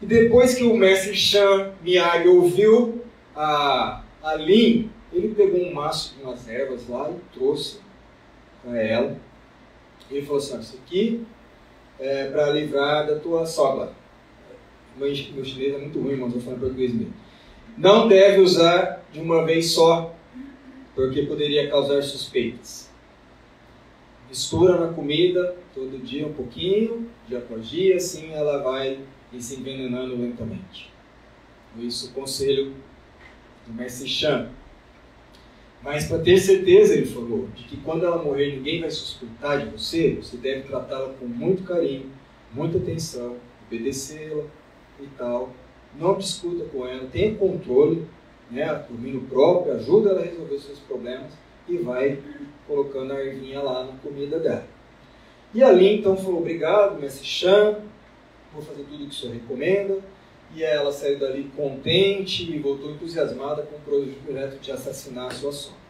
E 0.00 0.06
depois 0.06 0.54
que 0.54 0.64
o 0.64 0.74
mestre 0.74 1.14
Shang 1.14 1.72
Miyagi 1.82 2.26
ouviu 2.26 3.04
a, 3.36 4.02
a 4.22 4.34
Lin, 4.36 4.90
ele 5.12 5.34
pegou 5.34 5.60
um 5.60 5.74
maço 5.74 6.14
de 6.16 6.22
umas 6.22 6.48
ervas 6.48 6.88
lá 6.88 7.10
e 7.10 7.34
trouxe 7.34 7.80
para 8.64 8.80
ela. 8.80 9.18
Ele 10.10 10.22
falou 10.22 10.38
assim: 10.38 10.58
Isso 10.58 10.80
aqui 10.82 11.22
é 12.00 12.30
para 12.30 12.50
livrar 12.50 13.06
da 13.06 13.16
tua 13.16 13.44
sogra. 13.44 13.92
Meu, 14.96 15.14
chinês 15.14 15.74
é 15.74 15.78
muito 15.78 16.00
ruim, 16.00 16.16
mas 16.16 16.32
vou 16.32 16.40
falar 16.40 16.56
português 16.56 16.94
mesmo. 16.94 17.12
Não 17.76 18.08
deve 18.08 18.40
usar 18.40 19.01
de 19.12 19.20
uma 19.20 19.44
vez 19.44 19.70
só, 19.70 20.14
porque 20.94 21.22
poderia 21.22 21.70
causar 21.70 22.02
suspeitas. 22.02 22.90
mistura 24.28 24.78
na 24.78 24.92
comida 24.92 25.56
todo 25.74 26.02
dia 26.02 26.26
um 26.26 26.32
pouquinho, 26.32 27.08
dia 27.28 27.38
após 27.38 27.68
dia, 27.68 27.96
assim 27.96 28.32
ela 28.32 28.62
vai 28.62 29.00
se 29.38 29.56
envenenando 29.56 30.16
lentamente. 30.16 30.90
Isso 31.78 32.10
o 32.10 32.12
conselho 32.12 32.74
do 33.66 33.72
mestre 33.72 34.08
Chan. 34.08 34.50
Mas 35.82 36.06
para 36.06 36.18
ter 36.18 36.38
certeza, 36.38 36.94
ele 36.94 37.06
falou, 37.06 37.48
de 37.56 37.64
que 37.64 37.76
quando 37.78 38.06
ela 38.06 38.22
morrer 38.22 38.56
ninguém 38.56 38.80
vai 38.80 38.90
suspeitar 38.90 39.64
de 39.64 39.70
você, 39.70 40.14
você 40.14 40.36
deve 40.36 40.62
tratá-la 40.62 41.12
com 41.14 41.26
muito 41.26 41.64
carinho, 41.64 42.10
muita 42.52 42.78
atenção, 42.78 43.36
obedecê-la 43.66 44.44
e 45.00 45.06
tal. 45.18 45.52
Não 45.98 46.16
discuta 46.16 46.64
com 46.66 46.86
ela, 46.86 47.08
tenha 47.08 47.34
controle, 47.34 48.06
né, 48.52 48.84
domínio 48.88 49.22
próprio, 49.22 49.74
ajuda 49.74 50.10
ela 50.10 50.20
a 50.20 50.24
resolver 50.24 50.58
seus 50.58 50.78
problemas 50.80 51.32
e 51.68 51.78
vai 51.78 52.18
colocando 52.66 53.12
a 53.12 53.24
ervinha 53.24 53.60
lá 53.60 53.84
na 53.84 53.92
comida 53.98 54.38
dela. 54.38 54.64
E 55.54 55.62
ali 55.62 55.98
então 55.98 56.16
falou: 56.16 56.40
Obrigado, 56.40 57.00
mestre 57.00 57.26
Chan, 57.26 57.78
vou 58.52 58.62
fazer 58.62 58.84
tudo 58.84 59.04
o 59.04 59.08
que 59.08 59.14
o 59.14 59.14
senhor 59.14 59.34
recomenda. 59.34 59.98
E 60.54 60.62
ela 60.62 60.92
saiu 60.92 61.18
dali 61.18 61.50
contente 61.56 62.50
e 62.52 62.58
voltou 62.58 62.90
entusiasmada 62.90 63.62
com 63.62 63.76
o 63.76 63.80
projeto 63.80 64.60
de 64.60 64.70
assassinar 64.70 65.28
a 65.28 65.30
sua 65.30 65.50
sogra. 65.50 65.80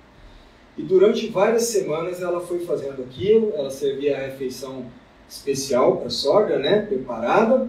E 0.78 0.82
durante 0.82 1.26
várias 1.26 1.64
semanas 1.64 2.22
ela 2.22 2.40
foi 2.40 2.60
fazendo 2.60 3.02
aquilo, 3.02 3.52
ela 3.56 3.70
servia 3.70 4.16
a 4.16 4.20
refeição 4.20 4.86
especial 5.28 5.96
para 5.96 6.06
a 6.06 6.10
sogra, 6.10 6.58
né, 6.58 6.82
preparada, 6.86 7.68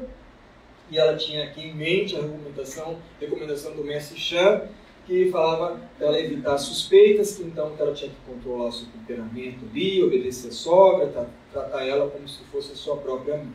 e 0.91 0.97
ela 0.97 1.15
tinha 1.15 1.43
aqui 1.43 1.61
em 1.61 1.73
mente 1.73 2.15
a 2.15 2.21
recomendação, 2.21 2.97
recomendação 3.19 3.75
do 3.75 3.83
mestre 3.83 4.19
Chan, 4.19 4.61
que 5.05 5.29
falava 5.29 5.79
para 5.97 6.07
ela 6.07 6.19
evitar 6.19 6.57
suspeitas, 6.57 7.35
que 7.35 7.43
então 7.43 7.73
ela 7.77 7.93
tinha 7.93 8.09
que 8.09 8.31
controlar 8.31 8.69
o 8.69 8.71
seu 8.71 8.87
temperamento 8.87 9.65
ali, 9.69 10.03
obedecer 10.03 10.47
a 10.47 10.51
sogra, 10.51 11.29
tratar 11.51 11.85
ela 11.85 12.09
como 12.09 12.27
se 12.27 12.43
fosse 12.45 12.71
a 12.71 12.75
sua 12.75 12.97
própria 12.97 13.37
mãe. 13.37 13.53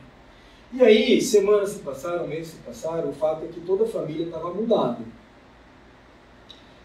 E 0.73 0.83
aí, 0.83 1.21
semanas 1.23 1.71
se 1.71 1.78
passaram, 1.78 2.26
meses 2.26 2.52
se 2.52 2.59
passaram, 2.59 3.09
o 3.09 3.14
fato 3.14 3.45
é 3.45 3.49
que 3.49 3.61
toda 3.61 3.85
a 3.85 3.88
família 3.88 4.26
estava 4.26 4.52
mudada. 4.52 5.02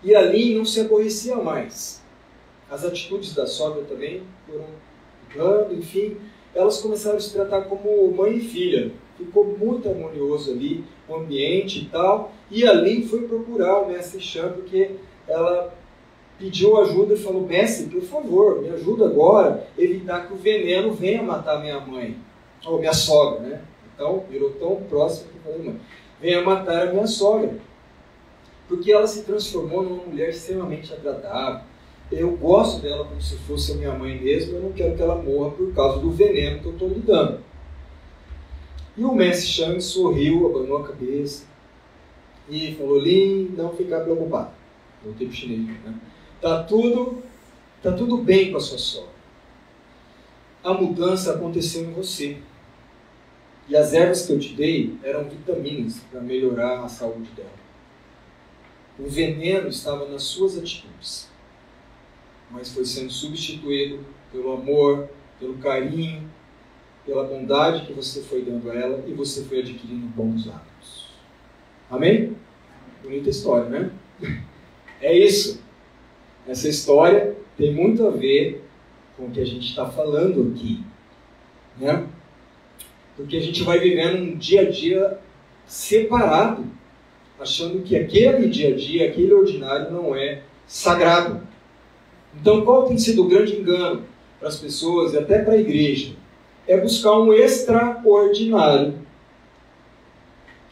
E 0.01 0.15
ali 0.15 0.55
não 0.55 0.63
se 0.63 0.79
aborrecia 0.79 1.35
mais. 1.35 2.01
As 2.69 2.85
atitudes 2.85 3.33
da 3.33 3.45
sogra 3.45 3.83
também 3.83 4.23
foram 4.47 4.65
mudando, 5.29 5.73
enfim, 5.77 6.17
elas 6.55 6.81
começaram 6.81 7.17
a 7.17 7.19
se 7.19 7.33
tratar 7.33 7.63
como 7.63 8.11
mãe 8.11 8.37
e 8.37 8.41
filha. 8.41 8.91
Ficou 9.17 9.45
muito 9.45 9.89
harmonioso 9.89 10.51
ali 10.51 10.83
ambiente 11.17 11.81
e 11.81 11.85
tal. 11.85 12.31
E 12.49 12.65
ali 12.65 13.05
foi 13.07 13.27
procurar 13.27 13.81
o 13.81 13.87
mestre 13.87 14.19
Chan, 14.19 14.51
porque 14.53 14.91
ela 15.27 15.73
pediu 16.37 16.79
ajuda 16.81 17.13
e 17.13 17.17
falou: 17.17 17.47
Mestre, 17.47 17.87
por 17.87 18.01
favor, 18.01 18.61
me 18.61 18.69
ajuda 18.69 19.05
agora 19.05 19.67
a 19.77 19.81
evitar 19.81 20.27
que 20.27 20.33
o 20.33 20.37
veneno 20.37 20.93
venha 20.93 21.23
matar 21.23 21.61
minha 21.61 21.79
mãe, 21.79 22.17
ou 22.65 22.79
minha 22.79 22.93
sogra, 22.93 23.39
né? 23.39 23.61
Então, 23.95 24.23
virou 24.29 24.51
tão 24.51 24.75
próximo 24.83 25.29
que 25.29 25.49
eu 25.49 25.63
Mãe, 25.63 25.79
venha 26.19 26.41
matar 26.41 26.87
a 26.87 26.91
minha 26.91 27.07
sogra. 27.07 27.57
Porque 28.67 28.91
ela 28.91 29.05
se 29.05 29.23
transformou 29.23 29.83
numa 29.83 30.03
mulher 30.03 30.29
extremamente 30.29 30.93
agradável. 30.93 31.61
Eu 32.11 32.31
gosto 32.37 32.81
dela 32.81 33.05
como 33.05 33.21
se 33.21 33.35
fosse 33.37 33.71
a 33.71 33.75
minha 33.75 33.91
mãe 33.91 34.19
mesmo, 34.19 34.55
eu 34.55 34.61
não 34.61 34.71
quero 34.71 34.95
que 34.95 35.01
ela 35.01 35.15
morra 35.15 35.51
por 35.51 35.73
causa 35.73 35.99
do 35.99 36.11
veneno 36.11 36.59
que 36.59 36.65
eu 36.65 36.73
estou 36.73 36.87
lhe 36.89 36.99
dando. 36.99 37.39
E 38.95 39.03
o 39.03 39.13
mestre 39.13 39.47
Shang 39.47 39.81
sorriu, 39.81 40.45
abanou 40.47 40.77
a 40.77 40.87
cabeça 40.87 41.45
e 42.49 42.75
falou: 42.75 42.99
Lin, 42.99 43.53
não 43.57 43.75
ficar 43.75 44.01
preocupado. 44.01 44.51
No 45.03 45.13
tempo 45.13 45.33
chinês, 45.33 45.67
né? 45.83 45.95
Tá 46.39 46.63
tudo, 46.63 47.23
tá 47.81 47.91
tudo 47.91 48.17
bem 48.17 48.51
com 48.51 48.57
a 48.57 48.61
sua 48.61 48.77
sogra. 48.77 49.13
A 50.63 50.73
mudança 50.73 51.33
aconteceu 51.33 51.83
em 51.83 51.93
você. 51.93 52.37
E 53.67 53.75
as 53.75 53.93
ervas 53.93 54.25
que 54.25 54.33
eu 54.33 54.39
te 54.39 54.53
dei 54.53 54.97
eram 55.03 55.23
vitaminas 55.23 55.99
para 56.11 56.21
melhorar 56.21 56.83
a 56.83 56.89
saúde 56.89 57.29
dela. 57.31 57.49
O 58.99 59.09
veneno 59.09 59.69
estava 59.69 60.07
nas 60.07 60.23
suas 60.23 60.57
atitudes, 60.57 61.29
mas 62.51 62.71
foi 62.73 62.85
sendo 62.85 63.09
substituído 63.09 64.05
pelo 64.31 64.53
amor, 64.53 65.09
pelo 65.39 65.57
carinho, 65.57 66.29
pela 67.05 67.23
bondade 67.23 67.85
que 67.85 67.93
você 67.93 68.21
foi 68.21 68.43
dando 68.43 68.69
a 68.71 68.75
ela 68.75 69.03
e 69.07 69.13
você 69.13 69.43
foi 69.43 69.59
adquirindo 69.59 70.07
bons 70.07 70.47
hábitos. 70.47 71.09
Amém? 71.89 72.35
Bonita 73.03 73.29
história, 73.29 73.69
né? 73.69 73.91
É 75.01 75.13
isso. 75.13 75.61
Essa 76.47 76.69
história 76.69 77.35
tem 77.57 77.73
muito 77.73 78.07
a 78.07 78.09
ver 78.09 78.63
com 79.17 79.25
o 79.25 79.31
que 79.31 79.41
a 79.41 79.45
gente 79.45 79.67
está 79.67 79.85
falando 79.85 80.53
aqui. 80.53 80.81
Né? 81.77 82.07
Porque 83.17 83.35
a 83.35 83.41
gente 83.41 83.63
vai 83.63 83.79
vivendo 83.79 84.23
um 84.23 84.37
dia 84.37 84.61
a 84.61 84.69
dia 84.71 85.19
separado, 85.65 86.65
achando 87.37 87.83
que 87.83 87.97
aquele 87.97 88.47
dia 88.47 88.73
a 88.73 88.77
dia, 88.77 89.09
aquele 89.09 89.33
ordinário 89.33 89.91
não 89.91 90.15
é 90.15 90.43
sagrado. 90.65 91.45
Então, 92.39 92.63
qual 92.63 92.87
tem 92.87 92.97
sido 92.97 93.23
o 93.23 93.27
grande 93.27 93.55
engano 93.55 94.05
para 94.39 94.47
as 94.47 94.57
pessoas 94.57 95.13
e 95.13 95.17
até 95.17 95.39
para 95.39 95.53
a 95.53 95.59
igreja? 95.59 96.15
É 96.67 96.77
buscar 96.77 97.19
um 97.19 97.33
extraordinário. 97.33 98.99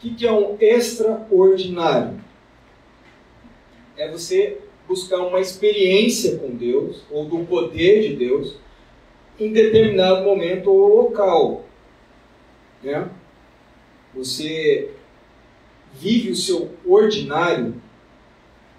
O 0.02 0.14
que 0.14 0.26
é 0.26 0.32
um 0.32 0.56
extraordinário? 0.60 2.20
É 3.96 4.10
você 4.10 4.58
buscar 4.88 5.18
uma 5.18 5.40
experiência 5.40 6.38
com 6.38 6.50
Deus, 6.50 7.02
ou 7.10 7.26
do 7.26 7.44
poder 7.44 8.02
de 8.02 8.16
Deus, 8.16 8.56
em 9.38 9.52
determinado 9.52 10.24
momento 10.24 10.70
ou 10.70 11.02
local. 11.04 11.64
Né? 12.82 13.08
Você 14.14 14.90
vive 15.94 16.30
o 16.30 16.36
seu 16.36 16.70
ordinário 16.84 17.80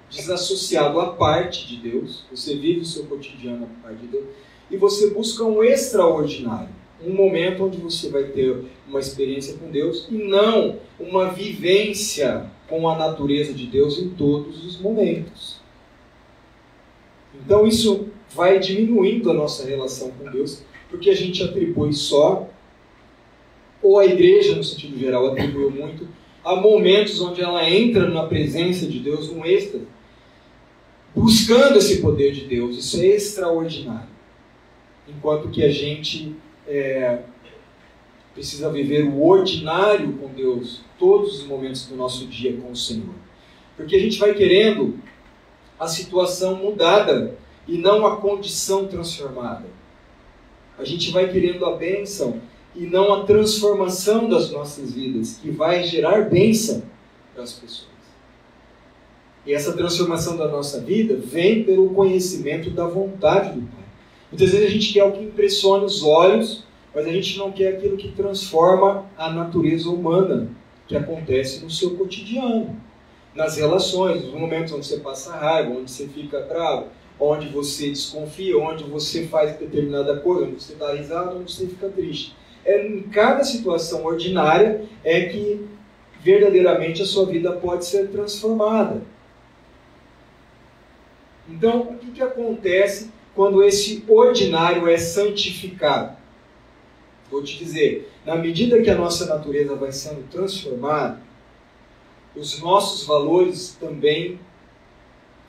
desassociado 0.10 0.99
à 0.99 1.13
parte 1.13 1.67
de 1.67 1.78
Deus, 1.78 2.26
você 2.30 2.56
vive 2.56 2.82
o 2.82 2.86
seu 2.86 3.06
cotidiano 3.06 3.65
à 3.65 3.88
parte 3.88 4.02
de 4.02 4.08
Deus, 4.08 4.26
e 4.69 4.78
você 4.78 5.10
busca 5.12 5.43
um 5.43 5.63
extraordinário 5.63 6.83
um 7.06 7.13
momento 7.13 7.66
onde 7.66 7.78
você 7.78 8.10
vai 8.10 8.24
ter 8.24 8.56
uma 8.88 9.00
experiência 9.00 9.58
com 9.58 9.70
Deus 9.70 10.08
e 10.10 10.16
não 10.16 10.78
uma 11.00 11.30
vivência 11.30 12.50
com 12.68 12.88
a 12.88 12.98
natureza 12.98 13.54
de 13.54 13.68
Deus 13.68 14.00
em 14.00 14.10
todos 14.10 14.66
os 14.66 14.80
momentos. 14.80 15.62
Então 17.36 17.68
isso 17.68 18.08
vai 18.30 18.60
diminuindo 18.60 19.30
a 19.30 19.34
nossa 19.34 19.68
relação 19.68 20.12
com 20.12 20.30
Deus, 20.32 20.63
porque 20.89 21.10
a 21.10 21.16
gente 21.16 21.44
atribui 21.44 21.94
só, 21.94 22.50
ou 23.82 24.00
a 24.00 24.06
igreja 24.06 24.56
no 24.56 24.63
sentido 24.63 24.98
geral 24.98 25.28
atribuiu 25.28 25.70
muito, 25.70 26.08
a 26.44 26.56
momentos 26.56 27.22
onde 27.22 27.42
ela 27.42 27.70
entra 27.70 28.08
na 28.08 28.26
presença 28.28 28.86
de 28.86 29.00
Deus, 29.00 29.30
um 29.30 29.46
êxtase, 29.46 29.88
buscando 31.16 31.78
esse 31.78 32.02
poder 32.02 32.32
de 32.32 32.46
Deus. 32.46 32.78
Isso 32.78 33.02
é 33.02 33.08
extraordinário. 33.08 34.10
Enquanto 35.08 35.50
que 35.50 35.63
a 35.63 35.70
gente 35.70 36.36
é, 36.67 37.19
precisa 38.34 38.69
viver 38.69 39.04
o 39.04 39.23
ordinário 39.23 40.13
com 40.13 40.28
Deus 40.28 40.82
todos 40.97 41.41
os 41.41 41.47
momentos 41.47 41.86
do 41.86 41.95
nosso 41.95 42.28
dia 42.28 42.56
com 42.58 42.71
o 42.71 42.76
Senhor. 42.76 43.13
Porque 43.76 43.95
a 43.95 43.99
gente 43.99 44.19
vai 44.19 44.34
querendo 44.34 44.99
a 45.80 45.88
situação 45.88 46.56
mudada 46.56 47.36
e 47.67 47.78
não 47.78 48.06
a 48.06 48.17
condição 48.17 48.88
transformada. 48.88 49.65
A 50.78 50.84
gente 50.84 51.12
vai 51.12 51.32
querendo 51.32 51.65
a 51.65 51.76
bênção 51.76 52.41
e 52.76 52.86
não 52.86 53.13
a 53.13 53.23
transformação 53.23 54.28
das 54.28 54.49
nossas 54.52 54.93
vidas, 54.93 55.38
que 55.41 55.52
vai 55.52 55.84
gerar 55.84 56.30
bênção 56.30 56.84
para 57.34 57.43
as 57.43 57.54
pessoas. 57.54 57.93
E 59.45 59.54
essa 59.54 59.73
transformação 59.73 60.38
da 60.38 60.47
nossa 60.47 60.80
vida 60.80 61.15
vem 61.15 61.63
pelo 61.63 61.89
conhecimento 61.89 62.69
da 62.69 62.88
vontade 62.88 63.60
do 63.60 63.67
Pai. 63.67 63.83
Muitas 64.34 64.50
vezes 64.50 64.67
a 64.67 64.72
gente 64.72 64.93
quer 64.93 65.04
o 65.04 65.12
que 65.12 65.24
impressiona 65.24 65.86
os 65.86 66.02
olhos, 66.02 66.63
mas 66.91 67.06
a 67.06 67.12
gente 67.12 67.38
não 67.38 67.52
quer 67.52 67.67
aquilo 67.67 67.96
que 67.96 68.12
transforma 68.13 69.06
a 69.15 69.30
natureza 69.30 69.88
humana, 69.88 70.50
que 70.88 70.96
acontece 70.98 71.63
no 71.63 71.69
seu 71.69 71.96
cotidiano, 71.96 72.76
nas 73.36 73.58
relações, 73.58 74.24
nos 74.24 74.34
momentos 74.34 74.74
onde 74.74 74.88
você 74.88 74.98
passa 74.98 75.36
raiva, 75.36 75.69
onde 75.69 75.91
você 75.91 76.08
fica 76.08 76.39
bravo, 76.39 76.88
onde 77.19 77.48
você 77.50 77.89
desconfia, 77.89 78.58
onde 78.58 78.84
você 78.86 79.28
faz 79.28 79.56
determinada 79.56 80.17
coisa, 80.17 80.48
onde 80.48 80.63
você 80.63 80.74
dá 80.74 80.96
risada, 80.96 81.36
onde 81.36 81.54
você 81.54 81.67
fica 81.67 81.88
triste. 81.89 82.36
É 82.65 82.88
em 82.88 83.04
cada 83.04 83.43
situação 83.43 84.04
ordinária 84.04 84.84
é 85.04 85.26
que 85.26 85.63
verdadeiramente 86.24 87.04
a 87.04 87.06
sua 87.06 87.28
vida 87.28 87.52
pode 87.52 87.86
ser 87.86 88.10
transformada. 88.10 89.00
Então, 91.48 91.82
o 91.82 91.98
que, 91.98 92.10
que 92.13 92.22
acontece 92.24 93.12
quando 93.36 93.63
esse 93.63 94.04
ordinário 94.08 94.88
é 94.88 94.98
santificado. 94.98 96.17
Vou 97.32 97.43
te 97.43 97.58
dizer, 97.58 98.12
na 98.26 98.36
medida 98.36 98.82
que 98.82 98.89
a 98.89 98.96
nossa 98.96 99.26
natureza 99.26 99.76
vai 99.76 99.91
sendo 99.91 100.28
transformada, 100.30 101.22
os 102.36 102.62
nossos 102.62 103.06
valores 103.06 103.76
também 103.80 104.39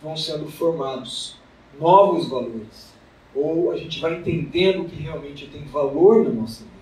vão 0.02 0.16
sendo 0.16 0.50
formados, 0.50 1.36
novos 1.78 2.28
valores. 2.28 2.94
ou 3.34 3.72
a 3.72 3.76
gente 3.76 4.00
vai 4.00 4.14
entendendo 4.14 4.84
que 4.84 4.94
realmente 4.94 5.48
tem 5.48 5.64
valor 5.64 6.22
na 6.24 6.30
nossa 6.30 6.62
vida. 6.62 6.74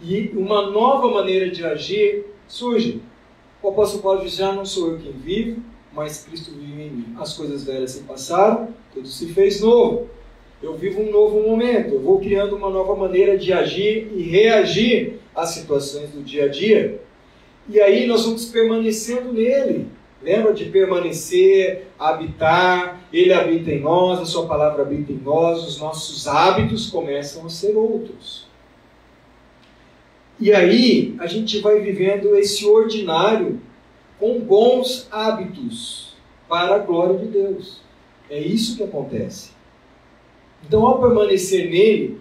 E 0.00 0.28
uma 0.34 0.70
nova 0.70 1.10
maneira 1.10 1.50
de 1.50 1.66
agir 1.66 2.24
surge. 2.46 3.02
O 3.62 3.68
apóstolo 3.68 4.02
Paulo 4.02 4.22
diz: 4.22 4.36
Já 4.36 4.52
não 4.52 4.64
sou 4.64 4.92
eu 4.92 4.98
quem 4.98 5.12
vive, 5.12 5.62
mas 5.98 6.24
Cristo 6.24 6.52
vive 6.52 6.80
em 6.80 6.90
mim. 6.90 7.16
As 7.18 7.36
coisas 7.36 7.64
velhas 7.64 7.90
se 7.90 8.04
passaram, 8.04 8.68
tudo 8.94 9.08
se 9.08 9.32
fez 9.32 9.60
novo. 9.60 10.06
Eu 10.62 10.76
vivo 10.76 11.02
um 11.02 11.10
novo 11.10 11.42
momento, 11.42 11.94
eu 11.94 12.00
vou 12.00 12.20
criando 12.20 12.54
uma 12.54 12.70
nova 12.70 12.94
maneira 12.94 13.36
de 13.36 13.52
agir 13.52 14.08
e 14.14 14.22
reagir 14.22 15.18
às 15.34 15.50
situações 15.50 16.10
do 16.10 16.22
dia 16.22 16.44
a 16.44 16.48
dia. 16.48 17.00
E 17.68 17.80
aí 17.80 18.06
nós 18.06 18.24
vamos 18.24 18.44
permanecendo 18.44 19.32
nele. 19.32 19.88
Lembra 20.22 20.52
de 20.52 20.66
permanecer, 20.66 21.88
habitar, 21.98 23.00
ele 23.12 23.32
habita 23.32 23.72
em 23.72 23.80
nós, 23.80 24.20
a 24.20 24.24
sua 24.24 24.46
palavra 24.46 24.82
habita 24.82 25.12
em 25.12 25.18
nós, 25.18 25.66
os 25.66 25.80
nossos 25.80 26.28
hábitos 26.28 26.90
começam 26.90 27.44
a 27.44 27.48
ser 27.48 27.76
outros. 27.76 28.46
E 30.38 30.52
aí 30.52 31.16
a 31.18 31.26
gente 31.26 31.58
vai 31.58 31.80
vivendo 31.80 32.36
esse 32.36 32.64
ordinário 32.64 33.60
com 34.18 34.40
bons 34.40 35.06
hábitos 35.10 36.16
para 36.48 36.76
a 36.76 36.78
glória 36.78 37.18
de 37.18 37.26
Deus. 37.26 37.80
É 38.30 38.38
isso 38.38 38.76
que 38.76 38.82
acontece. 38.82 39.50
Então, 40.66 40.84
ao 40.86 41.00
permanecer 41.00 41.70
nele, 41.70 42.20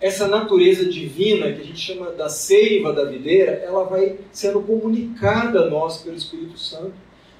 essa 0.00 0.26
natureza 0.26 0.84
divina, 0.84 1.52
que 1.52 1.60
a 1.60 1.64
gente 1.64 1.78
chama 1.78 2.10
da 2.10 2.28
seiva 2.28 2.92
da 2.92 3.04
videira, 3.04 3.52
ela 3.64 3.84
vai 3.84 4.18
sendo 4.30 4.60
comunicada 4.60 5.60
a 5.60 5.70
nós 5.70 5.98
pelo 5.98 6.16
Espírito 6.16 6.58
Santo, 6.58 6.94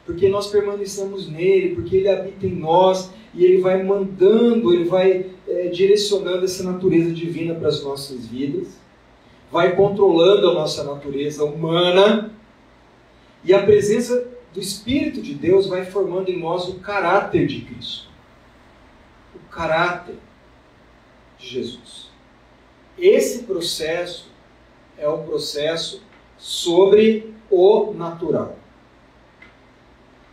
porque 0.04 0.28
nós 0.28 0.48
permanecemos 0.48 1.28
nele, 1.28 1.74
porque 1.74 1.96
ele 1.96 2.08
habita 2.08 2.46
em 2.46 2.54
nós 2.54 3.10
e 3.34 3.44
ele 3.44 3.60
vai 3.60 3.82
mandando, 3.82 4.72
ele 4.72 4.84
vai 4.84 5.26
é, 5.48 5.68
direcionando 5.68 6.44
essa 6.44 6.62
natureza 6.64 7.12
divina 7.12 7.54
para 7.54 7.68
as 7.68 7.82
nossas 7.82 8.26
vidas, 8.26 8.80
vai 9.50 9.76
controlando 9.76 10.50
a 10.50 10.54
nossa 10.54 10.84
natureza 10.84 11.44
humana 11.44 12.32
e 13.44 13.52
a 13.52 13.62
presença 13.62 14.28
do 14.52 14.60
Espírito 14.60 15.20
de 15.20 15.34
Deus 15.34 15.66
vai 15.66 15.84
formando 15.84 16.30
em 16.30 16.38
nós 16.38 16.68
o 16.68 16.78
caráter 16.80 17.46
de 17.46 17.62
Cristo. 17.62 18.08
O 19.34 19.38
caráter 19.50 20.16
de 21.38 21.48
Jesus. 21.48 22.10
Esse 22.98 23.44
processo 23.44 24.30
é 24.98 25.08
um 25.08 25.24
processo 25.24 26.02
sobre 26.38 27.34
o 27.50 27.92
natural. 27.94 28.56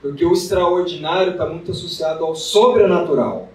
Porque 0.02 0.24
o 0.24 0.34
extraordinário 0.34 1.34
está 1.34 1.46
muito 1.46 1.72
associado 1.72 2.24
ao 2.24 2.36
sobrenatural. 2.36 3.50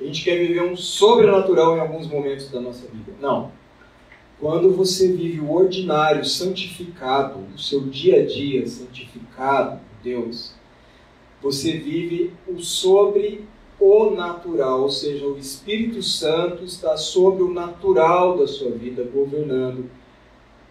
A 0.00 0.04
gente 0.04 0.24
quer 0.24 0.38
viver 0.38 0.62
um 0.62 0.76
sobrenatural 0.76 1.76
em 1.76 1.80
alguns 1.80 2.06
momentos 2.06 2.50
da 2.50 2.60
nossa 2.60 2.86
vida. 2.88 3.12
Não. 3.20 3.52
Quando 4.40 4.72
você 4.72 5.08
vive 5.08 5.38
o 5.38 5.52
ordinário 5.52 6.24
santificado, 6.24 7.40
o 7.54 7.58
seu 7.58 7.82
dia 7.82 8.22
a 8.22 8.26
dia 8.26 8.66
santificado 8.66 9.76
por 9.76 10.02
Deus, 10.02 10.54
você 11.42 11.72
vive 11.72 12.32
o 12.48 12.58
sobre 12.58 13.44
o 13.78 14.10
natural, 14.10 14.82
ou 14.82 14.90
seja, 14.90 15.26
o 15.26 15.38
Espírito 15.38 16.02
Santo 16.02 16.64
está 16.64 16.96
sobre 16.96 17.42
o 17.42 17.52
natural 17.52 18.38
da 18.38 18.46
sua 18.46 18.70
vida, 18.70 19.04
governando 19.04 19.90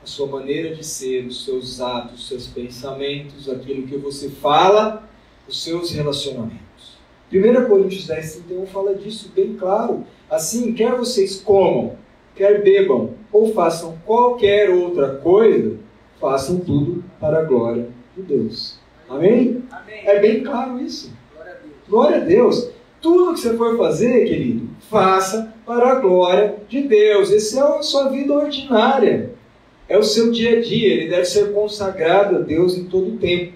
a 0.02 0.06
sua 0.06 0.26
maneira 0.26 0.76
de 0.76 0.84
ser, 0.84 1.28
os 1.28 1.46
seus 1.46 1.80
atos, 1.80 2.22
os 2.22 2.28
seus 2.28 2.48
pensamentos, 2.48 3.48
aquilo 3.48 3.86
que 3.86 3.98
você 3.98 4.30
fala, 4.30 5.08
os 5.48 5.64
seus 5.64 5.92
relacionamentos. 5.92 6.98
1 7.32 7.68
Coríntios 7.68 8.08
10, 8.08 8.34
31 8.48 8.66
fala 8.66 8.96
disso 8.96 9.32
bem 9.36 9.56
claro. 9.56 10.04
Assim, 10.30 10.74
quer 10.74 10.96
vocês 10.96 11.40
comam, 11.40 11.96
quer 12.40 12.64
bebam 12.64 13.16
ou 13.34 13.54
façam 13.54 13.98
qualquer 14.06 14.70
outra 14.70 15.16
coisa, 15.16 15.76
façam 16.22 16.58
tudo 16.62 17.04
para 17.20 17.40
a 17.40 17.44
glória 17.44 17.90
de 18.16 18.24
Deus. 18.24 18.80
Amém? 19.10 19.62
Amém. 19.70 20.02
É 20.06 20.20
bem 20.20 20.42
claro 20.42 20.80
isso. 20.80 21.12
Glória 21.36 21.52
a 21.52 21.56
Deus. 21.56 21.76
Glória 21.90 22.18
a 22.18 22.20
Deus. 22.22 22.72
Tudo 23.02 23.34
que 23.34 23.42
você 23.42 23.58
for 23.58 23.78
fazer, 23.78 24.26
querido, 24.26 24.70
faça 24.90 25.54
para 25.66 25.92
a 25.92 25.96
glória 25.96 26.56
de 26.70 26.82
Deus. 26.82 27.30
Essa 27.30 27.60
é 27.60 27.64
a 27.64 27.82
sua 27.82 28.10
vida 28.10 28.34
ordinária. 28.34 29.32
É 29.90 29.98
o 29.98 30.04
seu 30.04 30.32
dia 30.32 30.60
a 30.60 30.62
dia. 30.62 30.94
Ele 30.94 31.10
deve 31.10 31.26
ser 31.26 31.52
consagrado 31.52 32.38
a 32.38 32.40
Deus 32.40 32.78
em 32.78 32.86
todo 32.86 33.16
o 33.16 33.18
tempo. 33.18 33.54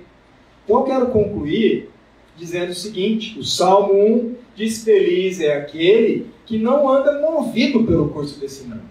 Então 0.65 0.79
eu 0.79 0.83
quero 0.83 1.07
concluir 1.07 1.89
dizendo 2.35 2.71
o 2.71 2.75
seguinte: 2.75 3.39
o 3.39 3.43
Salmo 3.43 3.93
1 3.93 4.35
diz: 4.55 4.83
Feliz 4.83 5.39
é 5.39 5.55
aquele 5.55 6.32
que 6.45 6.57
não 6.57 6.89
anda 6.89 7.21
movido 7.21 7.83
pelo 7.83 8.09
curso 8.09 8.39
desse 8.39 8.63
mundo, 8.63 8.83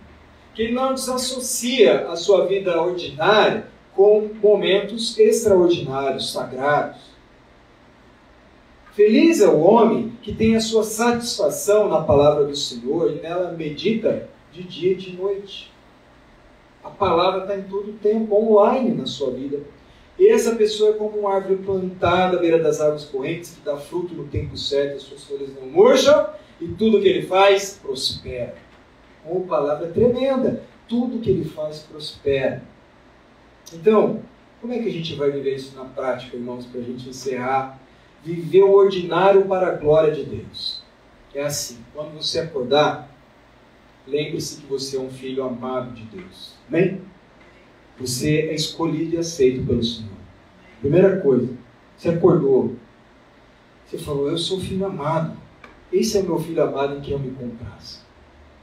que 0.55 0.71
não 0.71 0.95
desassocia 0.95 2.09
a 2.09 2.17
sua 2.17 2.47
vida 2.47 2.81
ordinária 2.81 3.67
com 3.95 4.31
momentos 4.43 5.19
extraordinários, 5.19 6.33
sagrados. 6.33 7.13
Feliz 8.93 9.41
é 9.41 9.49
o 9.49 9.61
homem 9.61 10.13
que 10.23 10.35
tem 10.35 10.55
a 10.55 10.61
sua 10.61 10.85
satisfação 10.85 11.89
na 11.89 12.03
palavra 12.03 12.45
do 12.45 12.57
Senhor 12.57 13.11
e 13.11 13.21
nela 13.21 13.53
medita 13.53 14.29
de 14.53 14.63
dia 14.63 14.93
e 14.93 14.97
de 14.97 15.17
noite. 15.17 15.73
A 16.85 16.91
palavra 16.91 17.43
está 17.43 17.57
em 17.57 17.63
todo 17.63 17.93
tempo, 18.03 18.35
online 18.35 18.93
na 18.93 19.07
sua 19.07 19.31
vida. 19.31 19.61
E 20.19 20.29
essa 20.29 20.55
pessoa 20.57 20.91
é 20.91 20.93
como 20.95 21.21
uma 21.21 21.35
árvore 21.35 21.57
plantada 21.57 22.37
à 22.37 22.41
beira 22.41 22.59
das 22.59 22.81
águas 22.81 23.05
correntes, 23.05 23.53
que 23.53 23.65
dá 23.65 23.77
fruto 23.77 24.15
no 24.15 24.25
tempo 24.25 24.57
certo, 24.57 24.97
as 24.97 25.03
suas 25.03 25.25
folhas 25.25 25.51
não 25.55 25.67
murcham, 25.67 26.27
e 26.63 26.69
tudo 26.69 27.01
que 27.01 27.09
ele 27.09 27.27
faz 27.27 27.79
prospera. 27.83 28.55
Uma 29.25 29.41
palavra 29.41 29.89
tremenda. 29.89 30.63
Tudo 30.89 31.21
que 31.21 31.31
ele 31.31 31.45
faz 31.45 31.81
prospera. 31.81 32.63
Então, 33.73 34.23
como 34.61 34.73
é 34.73 34.79
que 34.79 34.89
a 34.89 34.93
gente 34.93 35.15
vai 35.17 35.31
viver 35.31 35.57
isso 35.57 35.77
na 35.77 35.85
prática, 35.85 36.37
irmãos, 36.37 36.67
para 36.67 36.81
a 36.81 36.85
gente 36.85 37.09
encerrar? 37.09 37.81
Viver 38.25 38.63
o 38.63 38.73
ordinário 38.73 39.47
para 39.47 39.69
a 39.69 39.75
glória 39.75 40.13
de 40.13 40.25
Deus. 40.25 40.83
É 41.35 41.43
assim, 41.43 41.79
quando 41.93 42.13
você 42.13 42.39
acordar, 42.39 43.11
lembre-se 44.07 44.61
que 44.61 44.67
você 44.67 44.97
é 44.97 45.01
um 45.01 45.11
filho 45.11 45.43
amado 45.43 45.93
de 45.95 46.05
Deus. 46.05 46.55
Amém? 46.69 47.01
Você 47.99 48.43
é 48.43 48.55
escolhido 48.55 49.17
e 49.17 49.19
aceito 49.19 49.67
pelo 49.67 49.83
Senhor. 49.83 50.13
Primeira 50.81 51.21
coisa, 51.21 51.49
você 51.97 52.11
acordou. 52.11 52.77
Você 53.87 53.99
falou, 53.99 54.31
eu 54.31 54.39
sou 54.39 54.61
filho 54.61 54.87
amado. 54.87 55.42
Esse 55.93 56.19
é 56.19 56.23
meu 56.23 56.39
filho 56.39 56.63
amado 56.63 56.97
em 56.97 57.01
quem 57.01 57.13
eu 57.13 57.19
me 57.19 57.31
comprazo. 57.31 58.01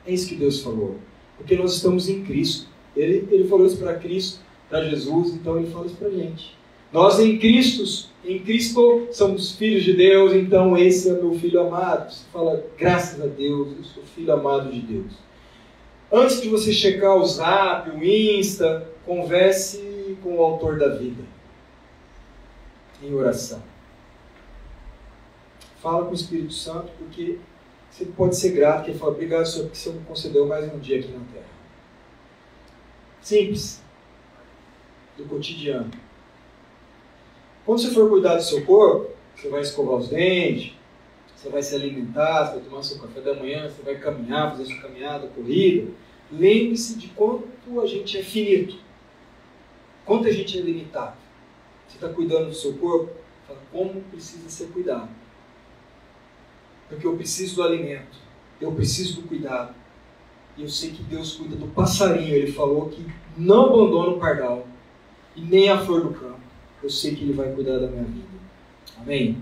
É 0.05 0.11
isso 0.11 0.27
que 0.27 0.35
Deus 0.35 0.61
falou. 0.61 0.95
Porque 1.37 1.55
nós 1.55 1.75
estamos 1.75 2.09
em 2.09 2.23
Cristo. 2.23 2.67
Ele, 2.95 3.27
ele 3.31 3.47
falou 3.47 3.65
isso 3.65 3.77
para 3.77 3.93
Cristo, 3.95 4.39
para 4.69 4.83
Jesus, 4.89 5.33
então 5.33 5.57
ele 5.57 5.69
fala 5.69 5.85
isso 5.85 5.95
para 5.95 6.07
a 6.07 6.11
gente. 6.11 6.57
Nós 6.91 7.19
em 7.19 7.37
Cristo, 7.37 8.09
em 8.25 8.39
Cristo 8.39 9.07
somos 9.11 9.55
filhos 9.55 9.83
de 9.83 9.93
Deus, 9.93 10.33
então 10.33 10.75
esse 10.75 11.09
é 11.09 11.13
meu 11.13 11.33
filho 11.35 11.61
amado. 11.61 12.11
Você 12.11 12.25
fala, 12.33 12.65
graças 12.77 13.21
a 13.21 13.27
Deus, 13.27 13.69
eu 13.77 13.83
sou 13.83 14.03
filho 14.03 14.33
amado 14.33 14.71
de 14.71 14.81
Deus. 14.81 15.13
Antes 16.11 16.41
de 16.41 16.49
você 16.49 16.73
checar 16.73 17.15
o 17.15 17.25
Zap, 17.25 17.91
o 17.91 18.03
Insta, 18.03 18.89
converse 19.05 20.17
com 20.23 20.37
o 20.37 20.41
autor 20.41 20.79
da 20.79 20.89
vida 20.89 21.23
em 23.03 23.13
oração. 23.13 23.61
Fala 25.81 26.05
com 26.05 26.11
o 26.11 26.15
Espírito 26.15 26.53
Santo, 26.53 26.91
porque 26.97 27.39
você 27.89 28.05
pode 28.05 28.35
ser 28.35 28.51
grato, 28.51 28.85
que 28.85 28.91
ele 28.91 28.99
fala, 28.99 29.13
obrigado, 29.13 29.45
Senhor, 29.45 29.65
porque 29.65 29.77
você 29.77 29.89
me 29.91 30.03
concedeu 30.05 30.45
mais 30.45 30.71
um 30.73 30.79
dia 30.79 30.99
aqui 30.99 31.07
na 31.07 31.23
terra. 31.33 31.45
Simples. 33.21 33.81
Do 35.17 35.25
cotidiano. 35.25 35.91
Quando 37.65 37.81
você 37.81 37.93
for 37.93 38.09
cuidar 38.09 38.35
do 38.35 38.43
seu 38.43 38.65
corpo, 38.65 39.11
você 39.35 39.49
vai 39.49 39.61
escovar 39.61 39.95
os 39.95 40.09
dentes, 40.09 40.73
você 41.35 41.49
vai 41.49 41.63
se 41.63 41.75
alimentar, 41.75 42.45
você 42.45 42.55
vai 42.55 42.63
tomar 42.63 42.83
seu 42.83 42.99
café 42.99 43.21
da 43.21 43.33
manhã, 43.33 43.69
você 43.69 43.81
vai 43.81 43.97
caminhar, 43.97 44.51
fazer 44.51 44.65
sua 44.65 44.81
caminhada, 44.81 45.27
corrida. 45.27 45.91
Lembre-se 46.31 46.97
de 46.97 47.07
quanto 47.09 47.47
a 47.81 47.85
gente 47.85 48.17
é 48.17 48.23
finito, 48.23 48.77
quanto 50.05 50.27
a 50.27 50.31
gente 50.31 50.57
é 50.57 50.61
limitado. 50.61 51.17
Você 51.87 51.95
está 51.95 52.09
cuidando 52.09 52.47
do 52.47 52.53
seu 52.53 52.73
corpo, 52.73 53.13
fala 53.47 53.59
como 53.71 54.01
precisa 54.11 54.49
ser 54.49 54.67
cuidado. 54.67 55.09
Porque 56.89 57.05
eu 57.05 57.15
preciso 57.15 57.57
do 57.57 57.63
alimento, 57.63 58.17
eu 58.59 58.71
preciso 58.71 59.21
do 59.21 59.27
cuidado. 59.27 59.75
E 60.57 60.63
eu 60.63 60.67
sei 60.67 60.89
que 60.89 61.03
Deus 61.03 61.35
cuida 61.35 61.55
do 61.55 61.67
passarinho. 61.67 62.35
Ele 62.35 62.51
falou 62.51 62.89
que 62.89 63.05
não 63.37 63.67
abandona 63.67 64.09
o 64.09 64.19
pardal 64.19 64.67
e 65.35 65.41
nem 65.41 65.69
a 65.69 65.77
flor 65.77 66.01
do 66.01 66.09
campo. 66.09 66.39
Eu 66.83 66.89
sei 66.89 67.15
que 67.15 67.23
Ele 67.23 67.33
vai 67.33 67.53
cuidar 67.53 67.77
da 67.77 67.87
minha 67.87 68.03
vida. 68.03 68.27
Amém? 68.97 69.41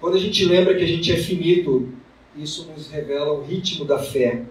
Quando 0.00 0.16
a 0.16 0.20
gente 0.20 0.44
lembra 0.44 0.76
que 0.76 0.84
a 0.84 0.86
gente 0.86 1.10
é 1.10 1.16
finito, 1.16 1.88
isso 2.36 2.70
nos 2.70 2.90
revela 2.90 3.32
o 3.32 3.42
ritmo 3.42 3.84
da 3.84 3.98
fé, 3.98 4.44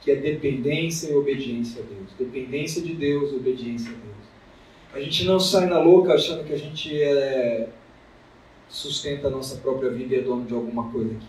que 0.00 0.10
é 0.10 0.16
dependência 0.16 1.10
e 1.10 1.14
obediência 1.14 1.82
a 1.82 1.84
Deus. 1.84 2.10
Dependência 2.18 2.80
de 2.82 2.94
Deus, 2.94 3.32
obediência 3.32 3.90
a 3.90 3.94
Deus. 3.94 4.08
A 4.94 5.00
gente 5.00 5.24
não 5.24 5.38
sai 5.38 5.66
na 5.66 5.78
louca 5.78 6.14
achando 6.14 6.44
que 6.44 6.52
a 6.52 6.58
gente 6.58 7.00
é, 7.00 7.68
sustenta 8.68 9.28
a 9.28 9.30
nossa 9.30 9.56
própria 9.56 9.90
vida 9.90 10.14
e 10.14 10.18
é 10.18 10.22
dono 10.22 10.44
de 10.44 10.54
alguma 10.54 10.90
coisa 10.90 11.12
aqui. 11.12 11.26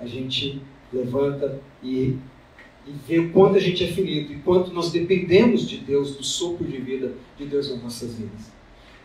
A 0.00 0.06
gente 0.06 0.62
levanta 0.92 1.60
e, 1.82 2.16
e 2.86 2.92
vê 3.06 3.18
o 3.18 3.32
quanto 3.32 3.56
a 3.56 3.60
gente 3.60 3.84
é 3.84 3.88
ferido 3.88 4.32
e 4.32 4.36
quanto 4.36 4.72
nós 4.72 4.90
dependemos 4.90 5.68
de 5.68 5.78
Deus, 5.78 6.16
do 6.16 6.22
sopro 6.22 6.66
de 6.66 6.78
vida 6.78 7.12
de 7.36 7.46
Deus 7.46 7.70
nas 7.70 7.82
nossas 7.82 8.14
vidas. 8.14 8.50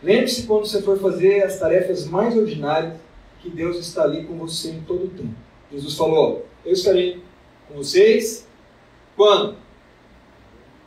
Lembre-se 0.02 0.46
quando 0.46 0.66
você 0.66 0.82
for 0.82 0.98
fazer 0.98 1.42
as 1.42 1.58
tarefas 1.58 2.06
mais 2.06 2.36
ordinárias, 2.36 2.94
que 3.40 3.50
Deus 3.50 3.78
está 3.78 4.04
ali 4.04 4.24
com 4.24 4.36
você 4.38 4.70
em 4.70 4.80
todo 4.82 5.04
o 5.04 5.08
tempo. 5.08 5.34
Jesus 5.70 5.94
falou: 5.94 6.46
Eu 6.64 6.72
estarei 6.72 7.22
com 7.68 7.74
vocês 7.74 8.46
quando? 9.16 9.56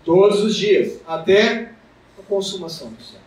Todos 0.03 0.41
os 0.41 0.55
dias, 0.55 0.99
até 1.05 1.73
a 2.17 2.23
consumação 2.27 2.89
dos 2.91 3.07
séculos. 3.07 3.26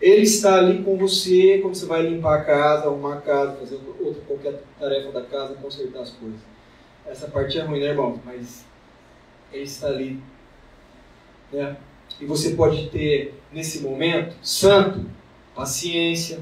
Ele 0.00 0.22
está 0.22 0.56
ali 0.56 0.82
com 0.84 0.96
você 0.96 1.58
quando 1.60 1.74
você 1.74 1.86
vai 1.86 2.02
limpar 2.02 2.40
a 2.40 2.44
casa, 2.44 2.86
arrumar 2.86 3.14
a 3.14 3.20
casa, 3.20 3.56
fazer 3.56 3.80
outra 4.00 4.22
qualquer 4.22 4.62
tarefa 4.78 5.10
da 5.10 5.22
casa, 5.22 5.54
consertar 5.54 6.02
as 6.02 6.10
coisas. 6.10 6.40
Essa 7.04 7.26
parte 7.28 7.58
é 7.58 7.62
ruim, 7.62 7.80
né, 7.80 7.86
irmão? 7.86 8.20
Mas 8.24 8.64
ele 9.52 9.64
está 9.64 9.88
ali. 9.88 10.20
Né? 11.52 11.76
E 12.20 12.26
você 12.26 12.54
pode 12.54 12.90
ter, 12.90 13.34
nesse 13.52 13.80
momento, 13.80 14.36
santo, 14.40 15.04
paciência, 15.54 16.40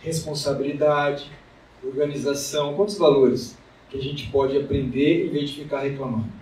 responsabilidade, 0.00 1.30
organização. 1.84 2.74
Quantos 2.74 2.96
valores 2.96 3.58
que 3.90 3.98
a 3.98 4.02
gente 4.02 4.30
pode 4.30 4.56
aprender 4.56 5.26
em 5.26 5.30
vez 5.30 5.50
de 5.50 5.62
ficar 5.64 5.80
reclamando? 5.80 6.32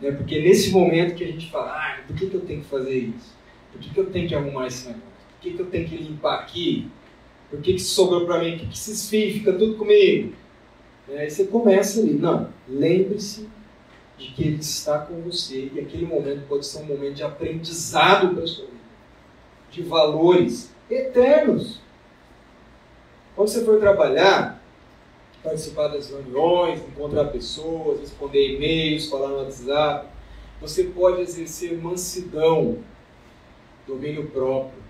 Né? 0.00 0.10
Porque 0.10 0.40
nesse 0.40 0.70
momento 0.70 1.14
que 1.14 1.22
a 1.22 1.28
gente 1.28 1.50
fala, 1.50 1.70
ah, 1.70 2.00
por 2.06 2.16
que, 2.16 2.26
que 2.26 2.34
eu 2.34 2.40
tenho 2.40 2.62
que 2.62 2.68
fazer 2.68 2.96
isso? 2.96 3.41
Por 3.72 3.80
que, 3.80 3.90
que 3.90 3.98
eu 3.98 4.10
tenho 4.10 4.28
que 4.28 4.34
arrumar 4.34 4.66
esse 4.66 4.86
negócio? 4.86 5.08
Por 5.08 5.40
que, 5.40 5.50
que 5.54 5.62
eu 5.62 5.66
tenho 5.66 5.88
que 5.88 5.96
limpar 5.96 6.40
aqui? 6.40 6.90
Por 7.50 7.60
que, 7.60 7.74
que 7.74 7.80
sobrou 7.80 8.26
para 8.26 8.38
mim? 8.38 8.52
Por 8.52 8.60
que, 8.60 8.66
que 8.66 8.74
esses 8.74 9.08
fios 9.08 9.32
fica 9.34 9.52
tudo 9.52 9.76
comigo? 9.76 10.34
Aí 11.08 11.28
você 11.28 11.44
começa 11.44 12.00
ali. 12.00 12.12
Não, 12.12 12.48
lembre-se 12.68 13.48
de 14.16 14.28
que 14.28 14.44
Ele 14.44 14.60
está 14.60 14.98
com 14.98 15.20
você 15.22 15.70
e 15.74 15.80
aquele 15.80 16.06
momento 16.06 16.46
pode 16.48 16.64
ser 16.66 16.78
um 16.82 16.86
momento 16.86 17.14
de 17.14 17.22
aprendizado 17.22 18.34
para 18.34 18.44
a 18.44 18.46
sua 18.46 18.66
vida, 18.66 18.78
de 19.70 19.82
valores 19.82 20.72
eternos. 20.90 21.80
Quando 23.34 23.48
você 23.48 23.64
for 23.64 23.80
trabalhar, 23.80 24.62
participar 25.42 25.88
das 25.88 26.10
reuniões, 26.10 26.80
encontrar 26.80 27.24
pessoas, 27.26 28.00
responder 28.00 28.54
e-mails, 28.54 29.08
falar 29.08 29.28
no 29.28 29.38
WhatsApp, 29.38 30.08
você 30.60 30.84
pode 30.84 31.22
exercer 31.22 31.76
mansidão 31.76 32.78
domínio 33.86 34.28
próprio, 34.28 34.82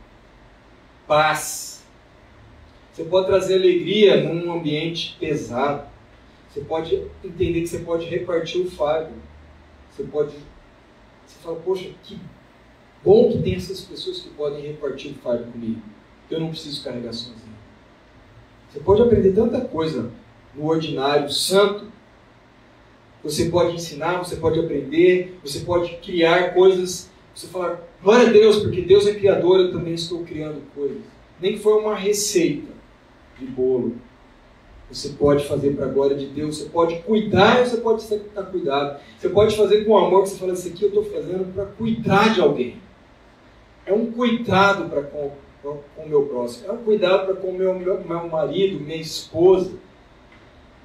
paz. 1.06 1.82
Você 2.92 3.04
pode 3.04 3.26
trazer 3.26 3.54
alegria 3.54 4.22
num 4.22 4.52
ambiente 4.52 5.16
pesado. 5.18 5.88
Você 6.48 6.60
pode 6.60 7.06
entender 7.24 7.62
que 7.62 7.66
você 7.66 7.78
pode 7.78 8.06
repartir 8.06 8.60
o 8.60 8.70
fardo. 8.70 9.12
Você 9.90 10.02
pode. 10.04 10.34
Você 11.26 11.38
fala, 11.42 11.56
poxa, 11.56 11.90
que 12.02 12.18
bom 13.02 13.32
que 13.32 13.42
tem 13.42 13.54
essas 13.54 13.80
pessoas 13.80 14.20
que 14.20 14.28
podem 14.30 14.66
repartir 14.66 15.12
o 15.12 15.14
fardo 15.14 15.50
comigo. 15.50 15.80
Eu 16.30 16.40
não 16.40 16.50
preciso 16.50 16.84
carregar 16.84 17.12
sozinho. 17.12 17.52
Você 18.70 18.80
pode 18.80 19.02
aprender 19.02 19.32
tanta 19.32 19.60
coisa 19.62 20.10
no 20.54 20.66
ordinário, 20.66 21.30
santo. 21.30 21.86
Você 23.22 23.48
pode 23.50 23.74
ensinar, 23.74 24.18
você 24.18 24.36
pode 24.36 24.58
aprender, 24.58 25.38
você 25.42 25.60
pode 25.60 25.96
criar 25.98 26.52
coisas. 26.54 27.10
Você 27.34 27.46
fala, 27.46 27.86
Glória 28.02 28.28
a 28.28 28.32
Deus, 28.32 28.58
porque 28.58 28.80
Deus 28.80 29.06
é 29.06 29.14
criador, 29.14 29.60
eu 29.60 29.72
também 29.72 29.94
estou 29.94 30.24
criando 30.24 30.60
coisas. 30.74 30.98
Nem 31.40 31.52
que 31.52 31.60
for 31.60 31.80
uma 31.80 31.94
receita 31.94 32.72
de 33.38 33.46
bolo. 33.46 33.94
Você 34.90 35.10
pode 35.10 35.46
fazer 35.46 35.74
para 35.74 35.86
a 35.86 35.88
glória 35.88 36.16
de 36.16 36.26
Deus, 36.26 36.58
você 36.58 36.68
pode 36.68 36.96
cuidar, 37.02 37.64
você 37.64 37.76
pode 37.78 38.02
estar 38.02 38.42
cuidado. 38.42 39.00
Você 39.18 39.28
pode 39.28 39.56
fazer 39.56 39.84
com 39.84 39.96
amor, 39.96 40.24
que 40.24 40.30
você 40.30 40.36
fala, 40.36 40.52
isso 40.52 40.68
aqui 40.68 40.82
eu 40.82 40.88
estou 40.88 41.04
fazendo 41.04 41.54
para 41.54 41.64
cuidar 41.64 42.34
de 42.34 42.40
alguém. 42.40 42.76
É 43.86 43.92
um 43.92 44.10
cuidado 44.10 44.90
para 44.90 45.02
com, 45.02 45.30
com 45.62 45.80
o 45.96 46.08
meu 46.08 46.26
próximo, 46.26 46.68
é 46.68 46.72
um 46.72 46.78
cuidado 46.78 47.26
para 47.26 47.36
com 47.36 47.48
o 47.48 47.54
meu, 47.54 47.72
meu, 47.78 48.04
meu 48.04 48.28
marido, 48.28 48.80
minha 48.80 49.00
esposa. 49.00 49.72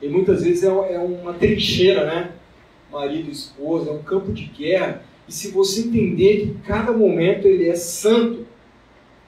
E 0.02 0.08
muitas 0.08 0.44
vezes 0.44 0.64
é, 0.64 0.68
é 0.68 1.00
uma 1.00 1.34
trincheira, 1.34 2.06
né? 2.06 2.32
Marido, 2.92 3.30
esposa, 3.30 3.90
é 3.90 3.94
um 3.94 4.04
campo 4.04 4.32
de 4.32 4.46
guerra 4.46 5.04
e 5.28 5.34
se 5.34 5.50
você 5.52 5.82
entender 5.82 6.38
que 6.38 6.56
cada 6.66 6.94
momento 6.94 7.48
ele 7.48 7.68
é 7.68 7.76
santo 7.76 8.46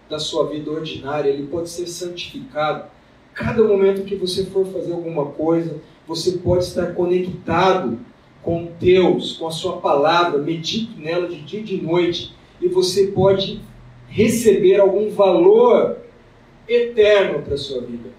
da 0.10 0.18
sua 0.18 0.48
vida 0.48 0.72
ordinária, 0.72 1.30
ele 1.30 1.48
pode 1.48 1.70
ser 1.70 1.88
santificado. 1.88 2.90
Cada 3.34 3.64
momento 3.64 4.06
que 4.06 4.16
você 4.16 4.46
for 4.46 4.66
fazer 4.68 4.94
alguma 4.94 5.28
coisa, 5.28 5.82
você 6.08 6.34
pode 6.34 6.64
estar 6.64 6.94
conectado 6.94 8.00
com 8.42 8.72
Deus, 8.80 9.34
com 9.34 9.48
a 9.48 9.52
sua 9.52 9.78
palavra, 9.78 10.40
medite 10.40 10.98
nela 10.98 11.28
de 11.28 11.42
dia 11.42 11.60
e 11.60 11.64
de 11.64 11.82
noite, 11.82 12.34
e 12.62 12.68
você 12.68 13.08
pode 13.08 13.62
receber 14.08 14.80
algum 14.80 15.10
valor 15.10 15.98
eterno 16.68 17.44
para 17.44 17.54
a 17.54 17.58
sua 17.58 17.82
vida. 17.82 18.10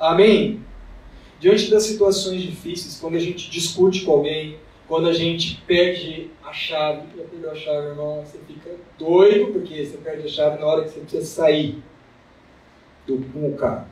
Amém? 0.00 0.60
Diante 1.38 1.70
das 1.70 1.84
situações 1.84 2.42
difíceis, 2.42 2.98
quando 2.98 3.16
a 3.16 3.20
gente 3.20 3.50
discute 3.50 4.04
com 4.04 4.12
alguém, 4.12 4.56
quando 4.86 5.08
a 5.08 5.12
gente 5.12 5.62
perde 5.66 6.30
a 6.42 6.52
chave, 6.52 7.02
já 7.16 7.24
perdeu 7.24 7.50
a 7.50 7.54
chave, 7.54 7.86
irmão, 7.88 8.22
você 8.24 8.38
fica 8.46 8.70
doido, 8.98 9.52
porque 9.52 9.84
você 9.84 9.96
perde 9.96 10.26
a 10.26 10.30
chave 10.30 10.60
na 10.60 10.66
hora 10.66 10.84
que 10.84 10.90
você 10.90 11.00
precisa 11.00 11.24
sair 11.24 11.82
do 13.06 13.18
com 13.32 13.48
o 13.48 13.54
carro. 13.54 13.86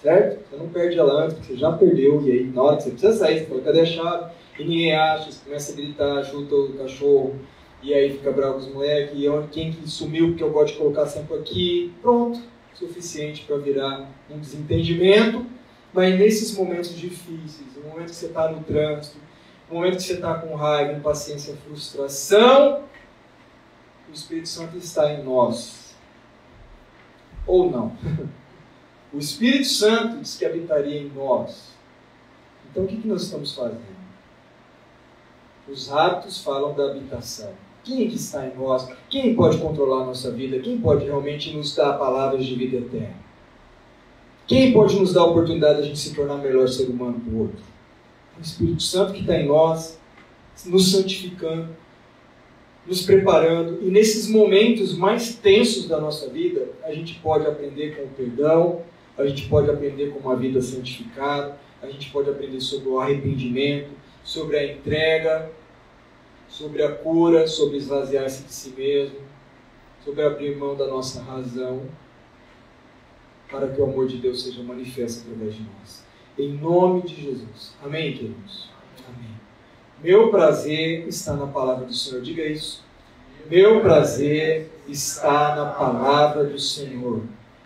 Certo? 0.00 0.48
Você 0.48 0.56
não 0.56 0.68
perde 0.68 0.98
ela 0.98 1.24
antes, 1.24 1.34
porque 1.34 1.52
você 1.52 1.58
já 1.58 1.72
perdeu, 1.72 2.22
e 2.26 2.30
aí 2.30 2.44
na 2.44 2.62
hora 2.62 2.76
que 2.76 2.84
você 2.84 2.90
precisa 2.90 3.12
sair, 3.12 3.40
você 3.40 3.46
fala, 3.46 3.60
cadê 3.62 3.80
a 3.80 3.86
chave? 3.86 4.32
E 4.58 4.64
ninguém 4.64 4.94
acha, 4.94 5.32
você 5.32 5.44
começa 5.44 5.72
a 5.72 5.76
gritar, 5.76 6.24
chuta 6.24 6.54
o 6.54 6.74
cachorro, 6.74 7.34
e 7.82 7.92
aí 7.92 8.12
fica 8.12 8.30
bravo 8.30 8.58
os 8.58 8.68
moleques, 8.68 9.18
e 9.18 9.26
quem 9.50 9.72
que 9.72 9.88
sumiu, 9.88 10.28
porque 10.28 10.44
eu 10.44 10.50
gosto 10.50 10.74
de 10.74 10.78
colocar 10.78 11.06
sempre 11.06 11.36
aqui, 11.36 11.92
pronto, 12.00 12.40
suficiente 12.74 13.44
para 13.44 13.56
virar 13.56 14.08
um 14.30 14.38
desentendimento. 14.38 15.44
Mas 15.92 16.18
nesses 16.18 16.56
momentos 16.56 16.94
difíceis, 16.96 17.68
no 17.76 17.88
momento 17.88 18.10
que 18.10 18.16
você 18.16 18.26
está 18.26 18.50
no 18.50 18.62
trânsito, 18.64 19.16
momento 19.74 19.96
que 19.96 20.02
você 20.02 20.14
está 20.14 20.34
com 20.34 20.54
raiva, 20.54 20.92
impaciência, 20.92 21.56
frustração, 21.56 22.84
o 24.08 24.12
Espírito 24.12 24.48
Santo 24.48 24.76
está 24.76 25.12
em 25.12 25.24
nós. 25.24 25.94
Ou 27.46 27.70
não. 27.70 27.92
O 29.12 29.18
Espírito 29.18 29.68
Santo 29.68 30.18
diz 30.18 30.36
que 30.36 30.44
habitaria 30.44 31.00
em 31.00 31.08
nós. 31.14 31.68
Então 32.68 32.82
o 32.82 32.86
que, 32.88 32.96
que 32.96 33.06
nós 33.06 33.22
estamos 33.22 33.54
fazendo? 33.54 33.94
Os 35.68 35.88
hábitos 35.92 36.42
falam 36.42 36.74
da 36.74 36.90
habitação. 36.90 37.52
Quem 37.84 38.04
é 38.04 38.08
que 38.08 38.16
está 38.16 38.44
em 38.44 38.56
nós? 38.56 38.88
Quem 39.08 39.36
pode 39.36 39.58
controlar 39.58 40.02
a 40.02 40.06
nossa 40.06 40.32
vida? 40.32 40.58
Quem 40.58 40.80
pode 40.80 41.04
realmente 41.04 41.56
nos 41.56 41.76
dar 41.76 41.92
palavras 41.92 42.44
de 42.44 42.56
vida 42.56 42.78
eterna? 42.78 43.14
Quem 44.48 44.72
pode 44.72 44.98
nos 44.98 45.12
dar 45.12 45.20
a 45.20 45.26
oportunidade 45.26 45.76
de 45.76 45.82
a 45.82 45.86
gente 45.86 45.98
se 46.00 46.12
tornar 46.12 46.38
melhor 46.38 46.68
ser 46.68 46.88
humano 46.88 47.18
do 47.18 47.38
outro? 47.38 47.73
O 48.38 48.42
Espírito 48.42 48.82
Santo 48.82 49.12
que 49.12 49.20
está 49.20 49.36
em 49.38 49.46
nós, 49.46 49.98
nos 50.66 50.92
santificando, 50.92 51.68
nos 52.86 53.02
preparando. 53.02 53.82
E 53.82 53.90
nesses 53.90 54.28
momentos 54.28 54.96
mais 54.96 55.34
tensos 55.34 55.88
da 55.88 56.00
nossa 56.00 56.28
vida, 56.28 56.68
a 56.82 56.92
gente 56.92 57.14
pode 57.20 57.46
aprender 57.46 57.96
com 57.96 58.04
o 58.04 58.08
perdão, 58.08 58.82
a 59.16 59.26
gente 59.26 59.48
pode 59.48 59.70
aprender 59.70 60.10
com 60.10 60.18
uma 60.18 60.36
vida 60.36 60.60
santificada, 60.60 61.58
a 61.82 61.86
gente 61.86 62.10
pode 62.10 62.30
aprender 62.30 62.60
sobre 62.60 62.88
o 62.88 62.98
arrependimento, 62.98 63.90
sobre 64.22 64.56
a 64.56 64.72
entrega, 64.72 65.50
sobre 66.48 66.82
a 66.82 66.92
cura, 66.92 67.46
sobre 67.46 67.76
esvaziar-se 67.76 68.44
de 68.44 68.52
si 68.52 68.70
mesmo, 68.70 69.18
sobre 70.04 70.22
abrir 70.22 70.56
mão 70.56 70.76
da 70.76 70.86
nossa 70.86 71.22
razão, 71.22 71.82
para 73.50 73.68
que 73.68 73.80
o 73.80 73.84
amor 73.84 74.06
de 74.06 74.18
Deus 74.18 74.42
seja 74.42 74.62
manifesto 74.62 75.22
através 75.22 75.54
de 75.54 75.62
nós. 75.62 76.03
Em 76.38 76.52
nome 76.52 77.02
de 77.02 77.14
Jesus. 77.14 77.74
Amém, 77.82 78.12
queridos? 78.12 78.68
Amém. 79.06 79.30
Meu 80.02 80.30
prazer 80.30 81.06
está 81.06 81.34
na 81.34 81.46
palavra 81.46 81.86
do 81.86 81.94
Senhor. 81.94 82.22
Diga 82.22 82.44
isso. 82.44 82.82
Meu 83.48 83.80
prazer 83.80 84.70
está 84.88 85.54
na 85.54 85.66
palavra 85.66 86.44
do 86.44 86.58
Senhor. 86.58 87.22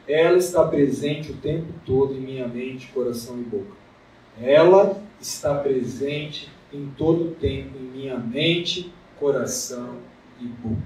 Ela 0.06 0.36
está 0.36 0.66
presente 0.66 1.32
o 1.32 1.36
tempo 1.36 1.72
todo 1.86 2.14
em 2.14 2.20
minha 2.20 2.46
mente, 2.46 2.88
coração 2.88 3.38
e 3.38 3.42
boca. 3.42 3.72
Ela 4.40 5.02
está 5.20 5.54
presente 5.54 6.50
em 6.72 6.86
todo 6.96 7.28
o 7.28 7.34
tempo 7.34 7.76
em 7.78 7.82
minha 7.82 8.18
mente, 8.18 8.92
coração 9.18 9.96
e 10.40 10.44
boca. 10.44 10.82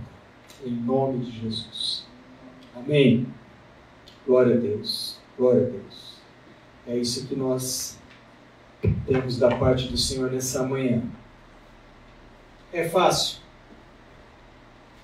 Em 0.64 0.70
nome 0.70 1.24
de 1.24 1.40
Jesus. 1.40 2.06
Amém. 2.76 3.26
Glória 4.26 4.54
a 4.54 4.58
Deus. 4.58 5.18
Glória 5.36 5.66
a 5.66 5.70
Deus. 5.70 6.12
É 6.86 6.96
isso 6.96 7.26
que 7.26 7.36
nós 7.36 7.98
temos 9.06 9.38
da 9.38 9.56
parte 9.56 9.88
do 9.88 9.96
Senhor 9.96 10.30
nessa 10.30 10.64
manhã. 10.64 11.02
É 12.72 12.88
fácil. 12.88 13.38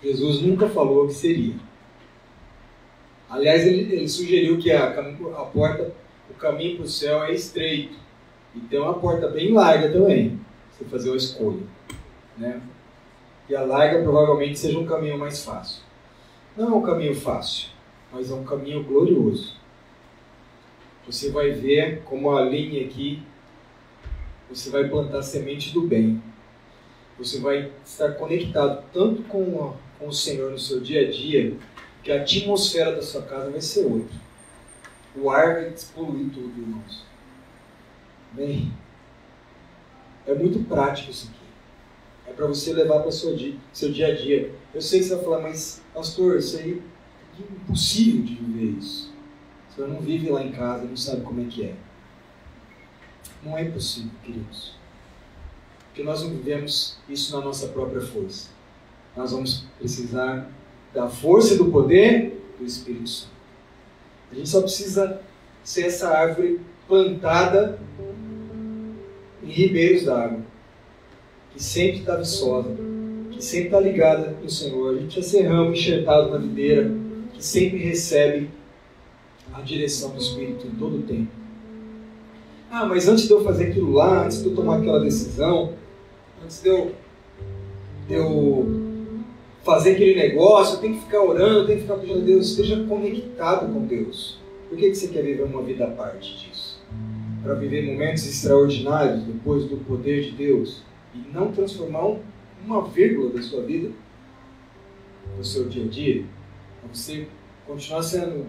Jesus 0.02 0.42
nunca 0.42 0.68
falou 0.68 1.06
que 1.06 1.14
seria. 1.14 1.54
Aliás, 3.28 3.66
ele, 3.66 3.92
ele 3.92 4.08
sugeriu 4.08 4.58
que 4.58 4.72
a, 4.72 4.88
a 4.88 5.44
porta, 5.44 5.92
o 6.30 6.34
caminho 6.34 6.76
para 6.76 6.84
o 6.86 6.88
céu 6.88 7.22
é 7.24 7.32
estreito. 7.32 7.96
E 8.54 8.60
tem 8.60 8.80
uma 8.80 8.94
porta 8.94 9.28
bem 9.28 9.52
larga 9.52 9.92
também, 9.92 10.40
você 10.72 10.84
fazer 10.84 11.10
uma 11.10 11.16
escolha. 11.16 11.62
Né? 12.36 12.60
E 13.48 13.54
a 13.54 13.62
larga 13.62 14.02
provavelmente 14.02 14.58
seja 14.58 14.78
um 14.78 14.86
caminho 14.86 15.18
mais 15.18 15.44
fácil. 15.44 15.82
Não 16.56 16.72
é 16.72 16.74
um 16.74 16.82
caminho 16.82 17.14
fácil, 17.14 17.68
mas 18.12 18.30
é 18.30 18.34
um 18.34 18.44
caminho 18.44 18.82
glorioso. 18.82 19.57
Você 21.08 21.30
vai 21.30 21.52
ver 21.52 22.02
como 22.04 22.36
a 22.36 22.42
linha 22.42 22.84
aqui, 22.84 23.22
você 24.46 24.68
vai 24.68 24.86
plantar 24.86 25.22
semente 25.22 25.72
do 25.72 25.80
bem. 25.80 26.22
Você 27.18 27.40
vai 27.40 27.72
estar 27.82 28.12
conectado 28.12 28.84
tanto 28.92 29.22
com, 29.22 29.68
a, 29.68 29.98
com 29.98 30.08
o 30.08 30.12
Senhor 30.12 30.50
no 30.50 30.58
seu 30.58 30.80
dia 30.80 31.08
a 31.08 31.10
dia, 31.10 31.56
que 32.02 32.12
a 32.12 32.20
atmosfera 32.20 32.94
da 32.94 33.00
sua 33.00 33.22
casa 33.22 33.50
vai 33.50 33.60
ser 33.62 33.86
outra. 33.86 34.14
O 35.16 35.30
ar 35.30 35.54
vai 35.54 35.70
despoluir 35.70 36.28
tudo, 36.28 36.60
irmãos. 36.60 37.02
Bem, 38.32 38.70
é 40.26 40.34
muito 40.34 40.62
prático 40.68 41.10
isso 41.10 41.28
aqui. 41.28 42.30
É 42.30 42.34
para 42.34 42.46
você 42.46 42.74
levar 42.74 43.00
para 43.00 43.08
o 43.08 43.12
seu 43.12 43.34
dia, 43.34 43.54
seu 43.72 43.90
dia 43.90 44.08
a 44.08 44.14
dia. 44.14 44.54
Eu 44.74 44.82
sei 44.82 45.00
que 45.00 45.06
você 45.06 45.14
vai 45.14 45.24
falar, 45.24 45.40
mas 45.40 45.80
pastor, 45.94 46.36
isso 46.36 46.58
aí 46.58 46.82
é 47.38 47.42
impossível 47.42 48.22
de 48.22 48.34
viver 48.34 48.78
isso. 48.78 49.17
Você 49.78 49.86
não 49.86 50.00
vive 50.00 50.28
lá 50.28 50.42
em 50.42 50.50
casa, 50.50 50.84
não 50.84 50.96
sabe 50.96 51.22
como 51.22 51.40
é 51.40 51.44
que 51.44 51.66
é. 51.66 51.74
Não 53.44 53.56
é 53.56 53.62
impossível, 53.62 54.10
queridos. 54.24 54.74
Porque 55.86 56.02
nós 56.02 56.20
não 56.20 56.30
vivemos 56.30 56.98
isso 57.08 57.36
na 57.36 57.44
nossa 57.44 57.68
própria 57.68 58.00
força. 58.00 58.48
Nós 59.16 59.30
vamos 59.30 59.66
precisar 59.78 60.50
da 60.92 61.08
força 61.08 61.54
e 61.54 61.58
do 61.58 61.66
poder 61.66 62.44
do 62.58 62.66
Espírito 62.66 63.08
Santo. 63.08 63.32
A 64.32 64.34
gente 64.34 64.48
só 64.48 64.62
precisa 64.62 65.22
ser 65.62 65.82
essa 65.82 66.08
árvore 66.08 66.60
plantada 66.88 67.78
em 69.44 69.46
ribeiros 69.46 70.06
d'água, 70.06 70.40
que 71.52 71.62
sempre 71.62 72.00
está 72.00 72.16
viçosa, 72.16 72.74
que 73.30 73.40
sempre 73.40 73.66
está 73.66 73.78
ligada 73.78 74.36
no 74.42 74.50
Senhor. 74.50 74.96
A 74.96 74.98
gente 74.98 75.14
precisa 75.14 75.38
ser 75.38 75.46
ramo 75.46 75.70
enxertado 75.70 76.30
na 76.30 76.38
videira, 76.38 76.90
que 77.32 77.44
sempre 77.44 77.78
recebe 77.78 78.57
a 79.58 79.62
direção 79.62 80.10
do 80.10 80.18
Espírito 80.18 80.66
em 80.66 80.70
todo 80.70 80.98
o 80.98 81.02
tempo. 81.02 81.28
Ah, 82.70 82.86
mas 82.86 83.08
antes 83.08 83.26
de 83.26 83.32
eu 83.32 83.42
fazer 83.42 83.68
aquilo 83.68 83.92
lá, 83.92 84.24
antes 84.24 84.42
de 84.42 84.48
eu 84.48 84.54
tomar 84.54 84.78
aquela 84.78 85.00
decisão, 85.00 85.72
antes 86.44 86.62
de 86.62 86.68
eu, 86.68 86.94
de 88.06 88.14
eu 88.14 89.18
fazer 89.64 89.92
aquele 89.92 90.14
negócio, 90.14 90.76
eu 90.76 90.80
tenho 90.80 90.94
que 90.94 91.00
ficar 91.00 91.22
orando, 91.22 91.60
eu 91.60 91.66
tenho 91.66 91.78
que 91.78 91.84
ficar 91.84 91.96
pedindo 91.96 92.20
a 92.20 92.24
Deus, 92.24 92.50
esteja 92.50 92.84
conectado 92.84 93.72
com 93.72 93.86
Deus. 93.86 94.38
Por 94.68 94.78
que, 94.78 94.90
que 94.90 94.94
você 94.94 95.08
quer 95.08 95.22
viver 95.22 95.44
uma 95.44 95.62
vida 95.62 95.86
à 95.86 95.90
parte 95.90 96.38
disso? 96.38 96.80
Para 97.42 97.54
viver 97.54 97.86
momentos 97.86 98.26
extraordinários 98.26 99.24
depois 99.24 99.64
do 99.64 99.78
poder 99.78 100.24
de 100.24 100.32
Deus 100.32 100.82
e 101.14 101.32
não 101.32 101.50
transformar 101.50 102.06
um, 102.06 102.20
uma 102.64 102.86
vírgula 102.86 103.30
da 103.30 103.42
sua 103.42 103.62
vida 103.62 103.90
no 105.36 105.44
seu 105.44 105.68
dia 105.68 105.84
a 105.84 105.88
dia? 105.88 106.24
Você 106.92 107.26
continuar 107.66 108.02
sendo 108.02 108.46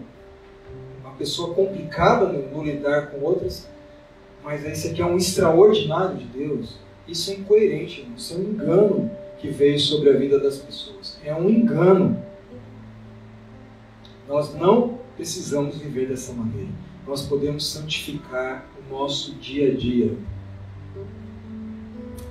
pessoa 1.20 1.52
complicada 1.54 2.26
no, 2.26 2.48
no 2.50 2.64
lidar 2.64 3.10
com 3.10 3.20
outras, 3.20 3.68
mas 4.42 4.64
esse 4.64 4.88
aqui 4.88 5.02
é 5.02 5.04
um 5.04 5.18
extraordinário 5.18 6.16
de 6.16 6.24
Deus. 6.24 6.78
Isso 7.06 7.30
é 7.30 7.34
incoerente, 7.34 8.08
isso 8.16 8.32
é 8.34 8.36
um 8.38 8.42
engano 8.42 9.10
que 9.38 9.50
veio 9.50 9.78
sobre 9.78 10.08
a 10.08 10.14
vida 10.14 10.40
das 10.40 10.56
pessoas. 10.56 11.20
É 11.22 11.34
um 11.34 11.48
engano. 11.48 12.22
Nós 14.26 14.54
não 14.54 14.98
precisamos 15.14 15.76
viver 15.76 16.08
dessa 16.08 16.32
maneira. 16.32 16.70
Nós 17.06 17.22
podemos 17.22 17.66
santificar 17.70 18.66
o 18.78 18.92
nosso 18.92 19.34
dia 19.34 19.72
a 19.72 19.74
dia. 19.74 20.16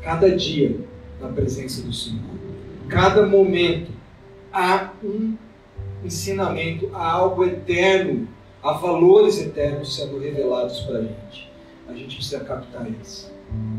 Cada 0.01 0.35
dia 0.35 0.79
na 1.21 1.27
presença 1.27 1.83
do 1.83 1.93
Senhor. 1.93 2.23
Cada 2.87 3.25
momento 3.27 3.91
há 4.51 4.91
um 5.03 5.35
ensinamento, 6.03 6.89
há 6.93 7.11
algo 7.11 7.43
eterno, 7.43 8.27
há 8.63 8.73
valores 8.73 9.39
eternos 9.39 9.95
sendo 9.95 10.19
revelados 10.19 10.81
para 10.81 10.99
a 10.99 11.01
gente. 11.01 11.49
A 11.87 11.93
gente 11.93 12.15
precisa 12.15 12.39
captar 12.41 12.87
isso. 13.01 13.31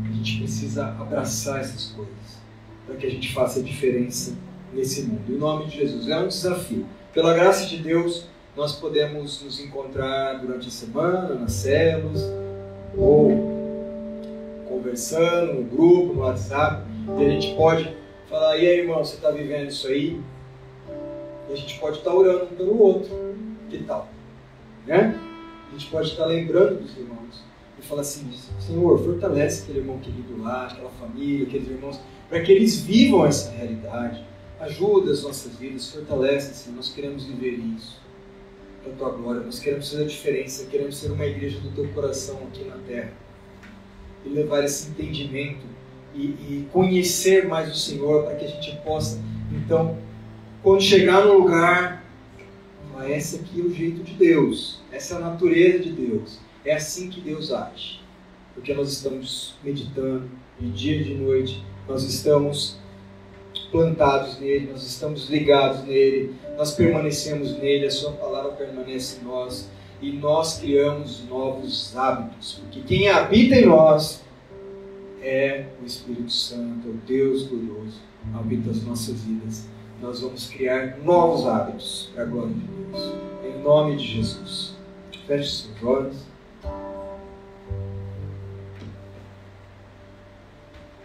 A 0.09 0.13
gente 0.13 0.37
precisa 0.39 0.87
abraçar 0.87 1.61
essas 1.61 1.87
coisas 1.91 2.41
para 2.85 2.95
que 2.95 3.05
a 3.05 3.09
gente 3.09 3.33
faça 3.33 3.59
a 3.59 3.63
diferença 3.63 4.35
nesse 4.73 5.03
mundo. 5.03 5.23
Em 5.29 5.37
nome 5.37 5.65
de 5.65 5.77
Jesus. 5.77 6.09
É 6.09 6.19
um 6.19 6.27
desafio. 6.27 6.85
Pela 7.13 7.33
graça 7.33 7.65
de 7.65 7.77
Deus, 7.77 8.25
nós 8.55 8.75
podemos 8.75 9.41
nos 9.41 9.59
encontrar 9.59 10.33
durante 10.39 10.67
a 10.67 10.71
semana, 10.71 11.35
nas 11.35 11.53
células, 11.53 12.21
ou 12.97 13.51
conversando 14.67 15.53
no 15.53 15.63
grupo, 15.63 16.13
no 16.13 16.21
WhatsApp, 16.21 16.83
e 17.19 17.25
a 17.25 17.29
gente 17.29 17.55
pode 17.55 17.95
falar, 18.29 18.57
e 18.57 18.67
aí 18.67 18.79
irmão, 18.79 19.03
você 19.03 19.15
está 19.15 19.29
vivendo 19.31 19.69
isso 19.69 19.87
aí? 19.87 20.21
E 21.49 21.53
a 21.53 21.55
gente 21.55 21.79
pode 21.79 21.97
estar 21.97 22.11
tá 22.11 22.15
orando 22.15 22.45
um 22.45 22.55
pelo 22.55 22.81
outro. 22.81 23.11
Que 23.69 23.83
tal? 23.83 24.09
Né? 24.85 25.19
A 25.69 25.71
gente 25.77 25.89
pode 25.89 26.09
estar 26.09 26.25
lembrando 26.25 26.81
dos 26.81 26.97
irmãos 26.97 27.43
e 27.79 27.81
falar 27.81 28.01
assim, 28.01 28.29
Senhor, 28.59 29.03
fortalece 29.03 29.63
aquele 29.63 29.79
irmão 29.79 29.99
querido 29.99 30.41
lá, 30.41 30.67
aquela 30.67 30.89
família, 30.91 31.47
aqueles 31.47 31.67
irmãos, 31.67 31.99
para 32.29 32.41
que 32.41 32.51
eles 32.51 32.81
vivam 32.81 33.25
essa 33.25 33.51
realidade. 33.51 34.23
Ajuda 34.59 35.11
as 35.11 35.23
nossas 35.23 35.55
vidas, 35.55 35.91
fortalece, 35.91 36.53
Senhor. 36.53 36.75
Nós 36.75 36.93
queremos 36.93 37.25
viver 37.25 37.59
isso 37.75 37.99
para 38.83 38.91
a 38.91 38.95
tua 38.95 39.09
glória. 39.11 39.41
Nós 39.41 39.59
queremos 39.59 39.89
fazer 39.89 40.03
a 40.03 40.07
diferença, 40.07 40.65
queremos 40.65 40.97
ser 40.97 41.11
uma 41.11 41.25
igreja 41.25 41.59
do 41.59 41.69
teu 41.71 41.87
coração 41.89 42.37
aqui 42.47 42.63
na 42.63 42.77
terra 42.87 43.11
e 44.25 44.29
levar 44.29 44.63
esse 44.63 44.89
entendimento 44.89 45.65
e, 46.13 46.21
e 46.21 46.69
conhecer 46.71 47.47
mais 47.47 47.71
o 47.71 47.75
Senhor 47.75 48.23
para 48.23 48.35
que 48.35 48.45
a 48.45 48.47
gente 48.47 48.75
possa, 48.83 49.19
então, 49.51 49.97
quando 50.61 50.81
chegar 50.81 51.25
no 51.25 51.33
lugar, 51.33 52.00
falar: 53.01 53.09
esse 53.09 53.37
aqui 53.37 53.59
é 53.59 53.63
o 53.63 53.73
jeito 53.73 54.03
de 54.03 54.13
Deus, 54.13 54.79
essa 54.91 55.15
é 55.15 55.17
a 55.17 55.21
natureza 55.21 55.79
de 55.79 55.91
Deus, 55.91 56.39
é 56.63 56.75
assim 56.75 57.09
que 57.09 57.19
Deus 57.21 57.51
age, 57.51 58.01
porque 58.53 58.73
nós 58.73 58.91
estamos 58.91 59.55
meditando 59.63 60.29
de 60.59 60.69
dia 60.69 61.01
e 61.01 61.03
de 61.03 61.15
noite, 61.15 61.63
nós 61.87 62.03
estamos 62.03 62.77
plantados 63.71 64.39
nele, 64.39 64.69
nós 64.71 64.85
estamos 64.85 65.29
ligados 65.29 65.83
nele, 65.83 66.35
nós 66.57 66.73
permanecemos 66.73 67.57
nele, 67.57 67.87
a 67.87 67.91
sua 67.91 68.11
palavra 68.11 68.51
permanece 68.51 69.19
em 69.19 69.23
nós 69.25 69.69
e 70.01 70.11
nós 70.11 70.59
criamos 70.59 71.23
novos 71.27 71.95
hábitos, 71.95 72.59
porque 72.61 72.81
quem 72.81 73.09
habita 73.09 73.55
em 73.55 73.65
nós 73.65 74.23
é 75.21 75.67
o 75.81 75.85
Espírito 75.85 76.31
Santo, 76.31 76.87
é 76.87 76.91
o 76.91 76.93
Deus 77.07 77.47
glorioso, 77.47 77.99
habita 78.33 78.71
as 78.71 78.83
nossas 78.83 79.21
vidas. 79.21 79.67
Nós 80.01 80.21
vamos 80.21 80.49
criar 80.49 80.97
novos 81.03 81.45
hábitos 81.45 82.09
para 82.15 82.23
a 82.23 82.25
glória 82.25 82.55
de 82.55 82.59
Deus. 82.59 83.13
Em 83.45 83.61
nome 83.61 83.97
de 83.97 84.07
Jesus. 84.07 84.75
Feche 85.27 85.67
seus 85.67 85.83
olhos. 85.83 86.30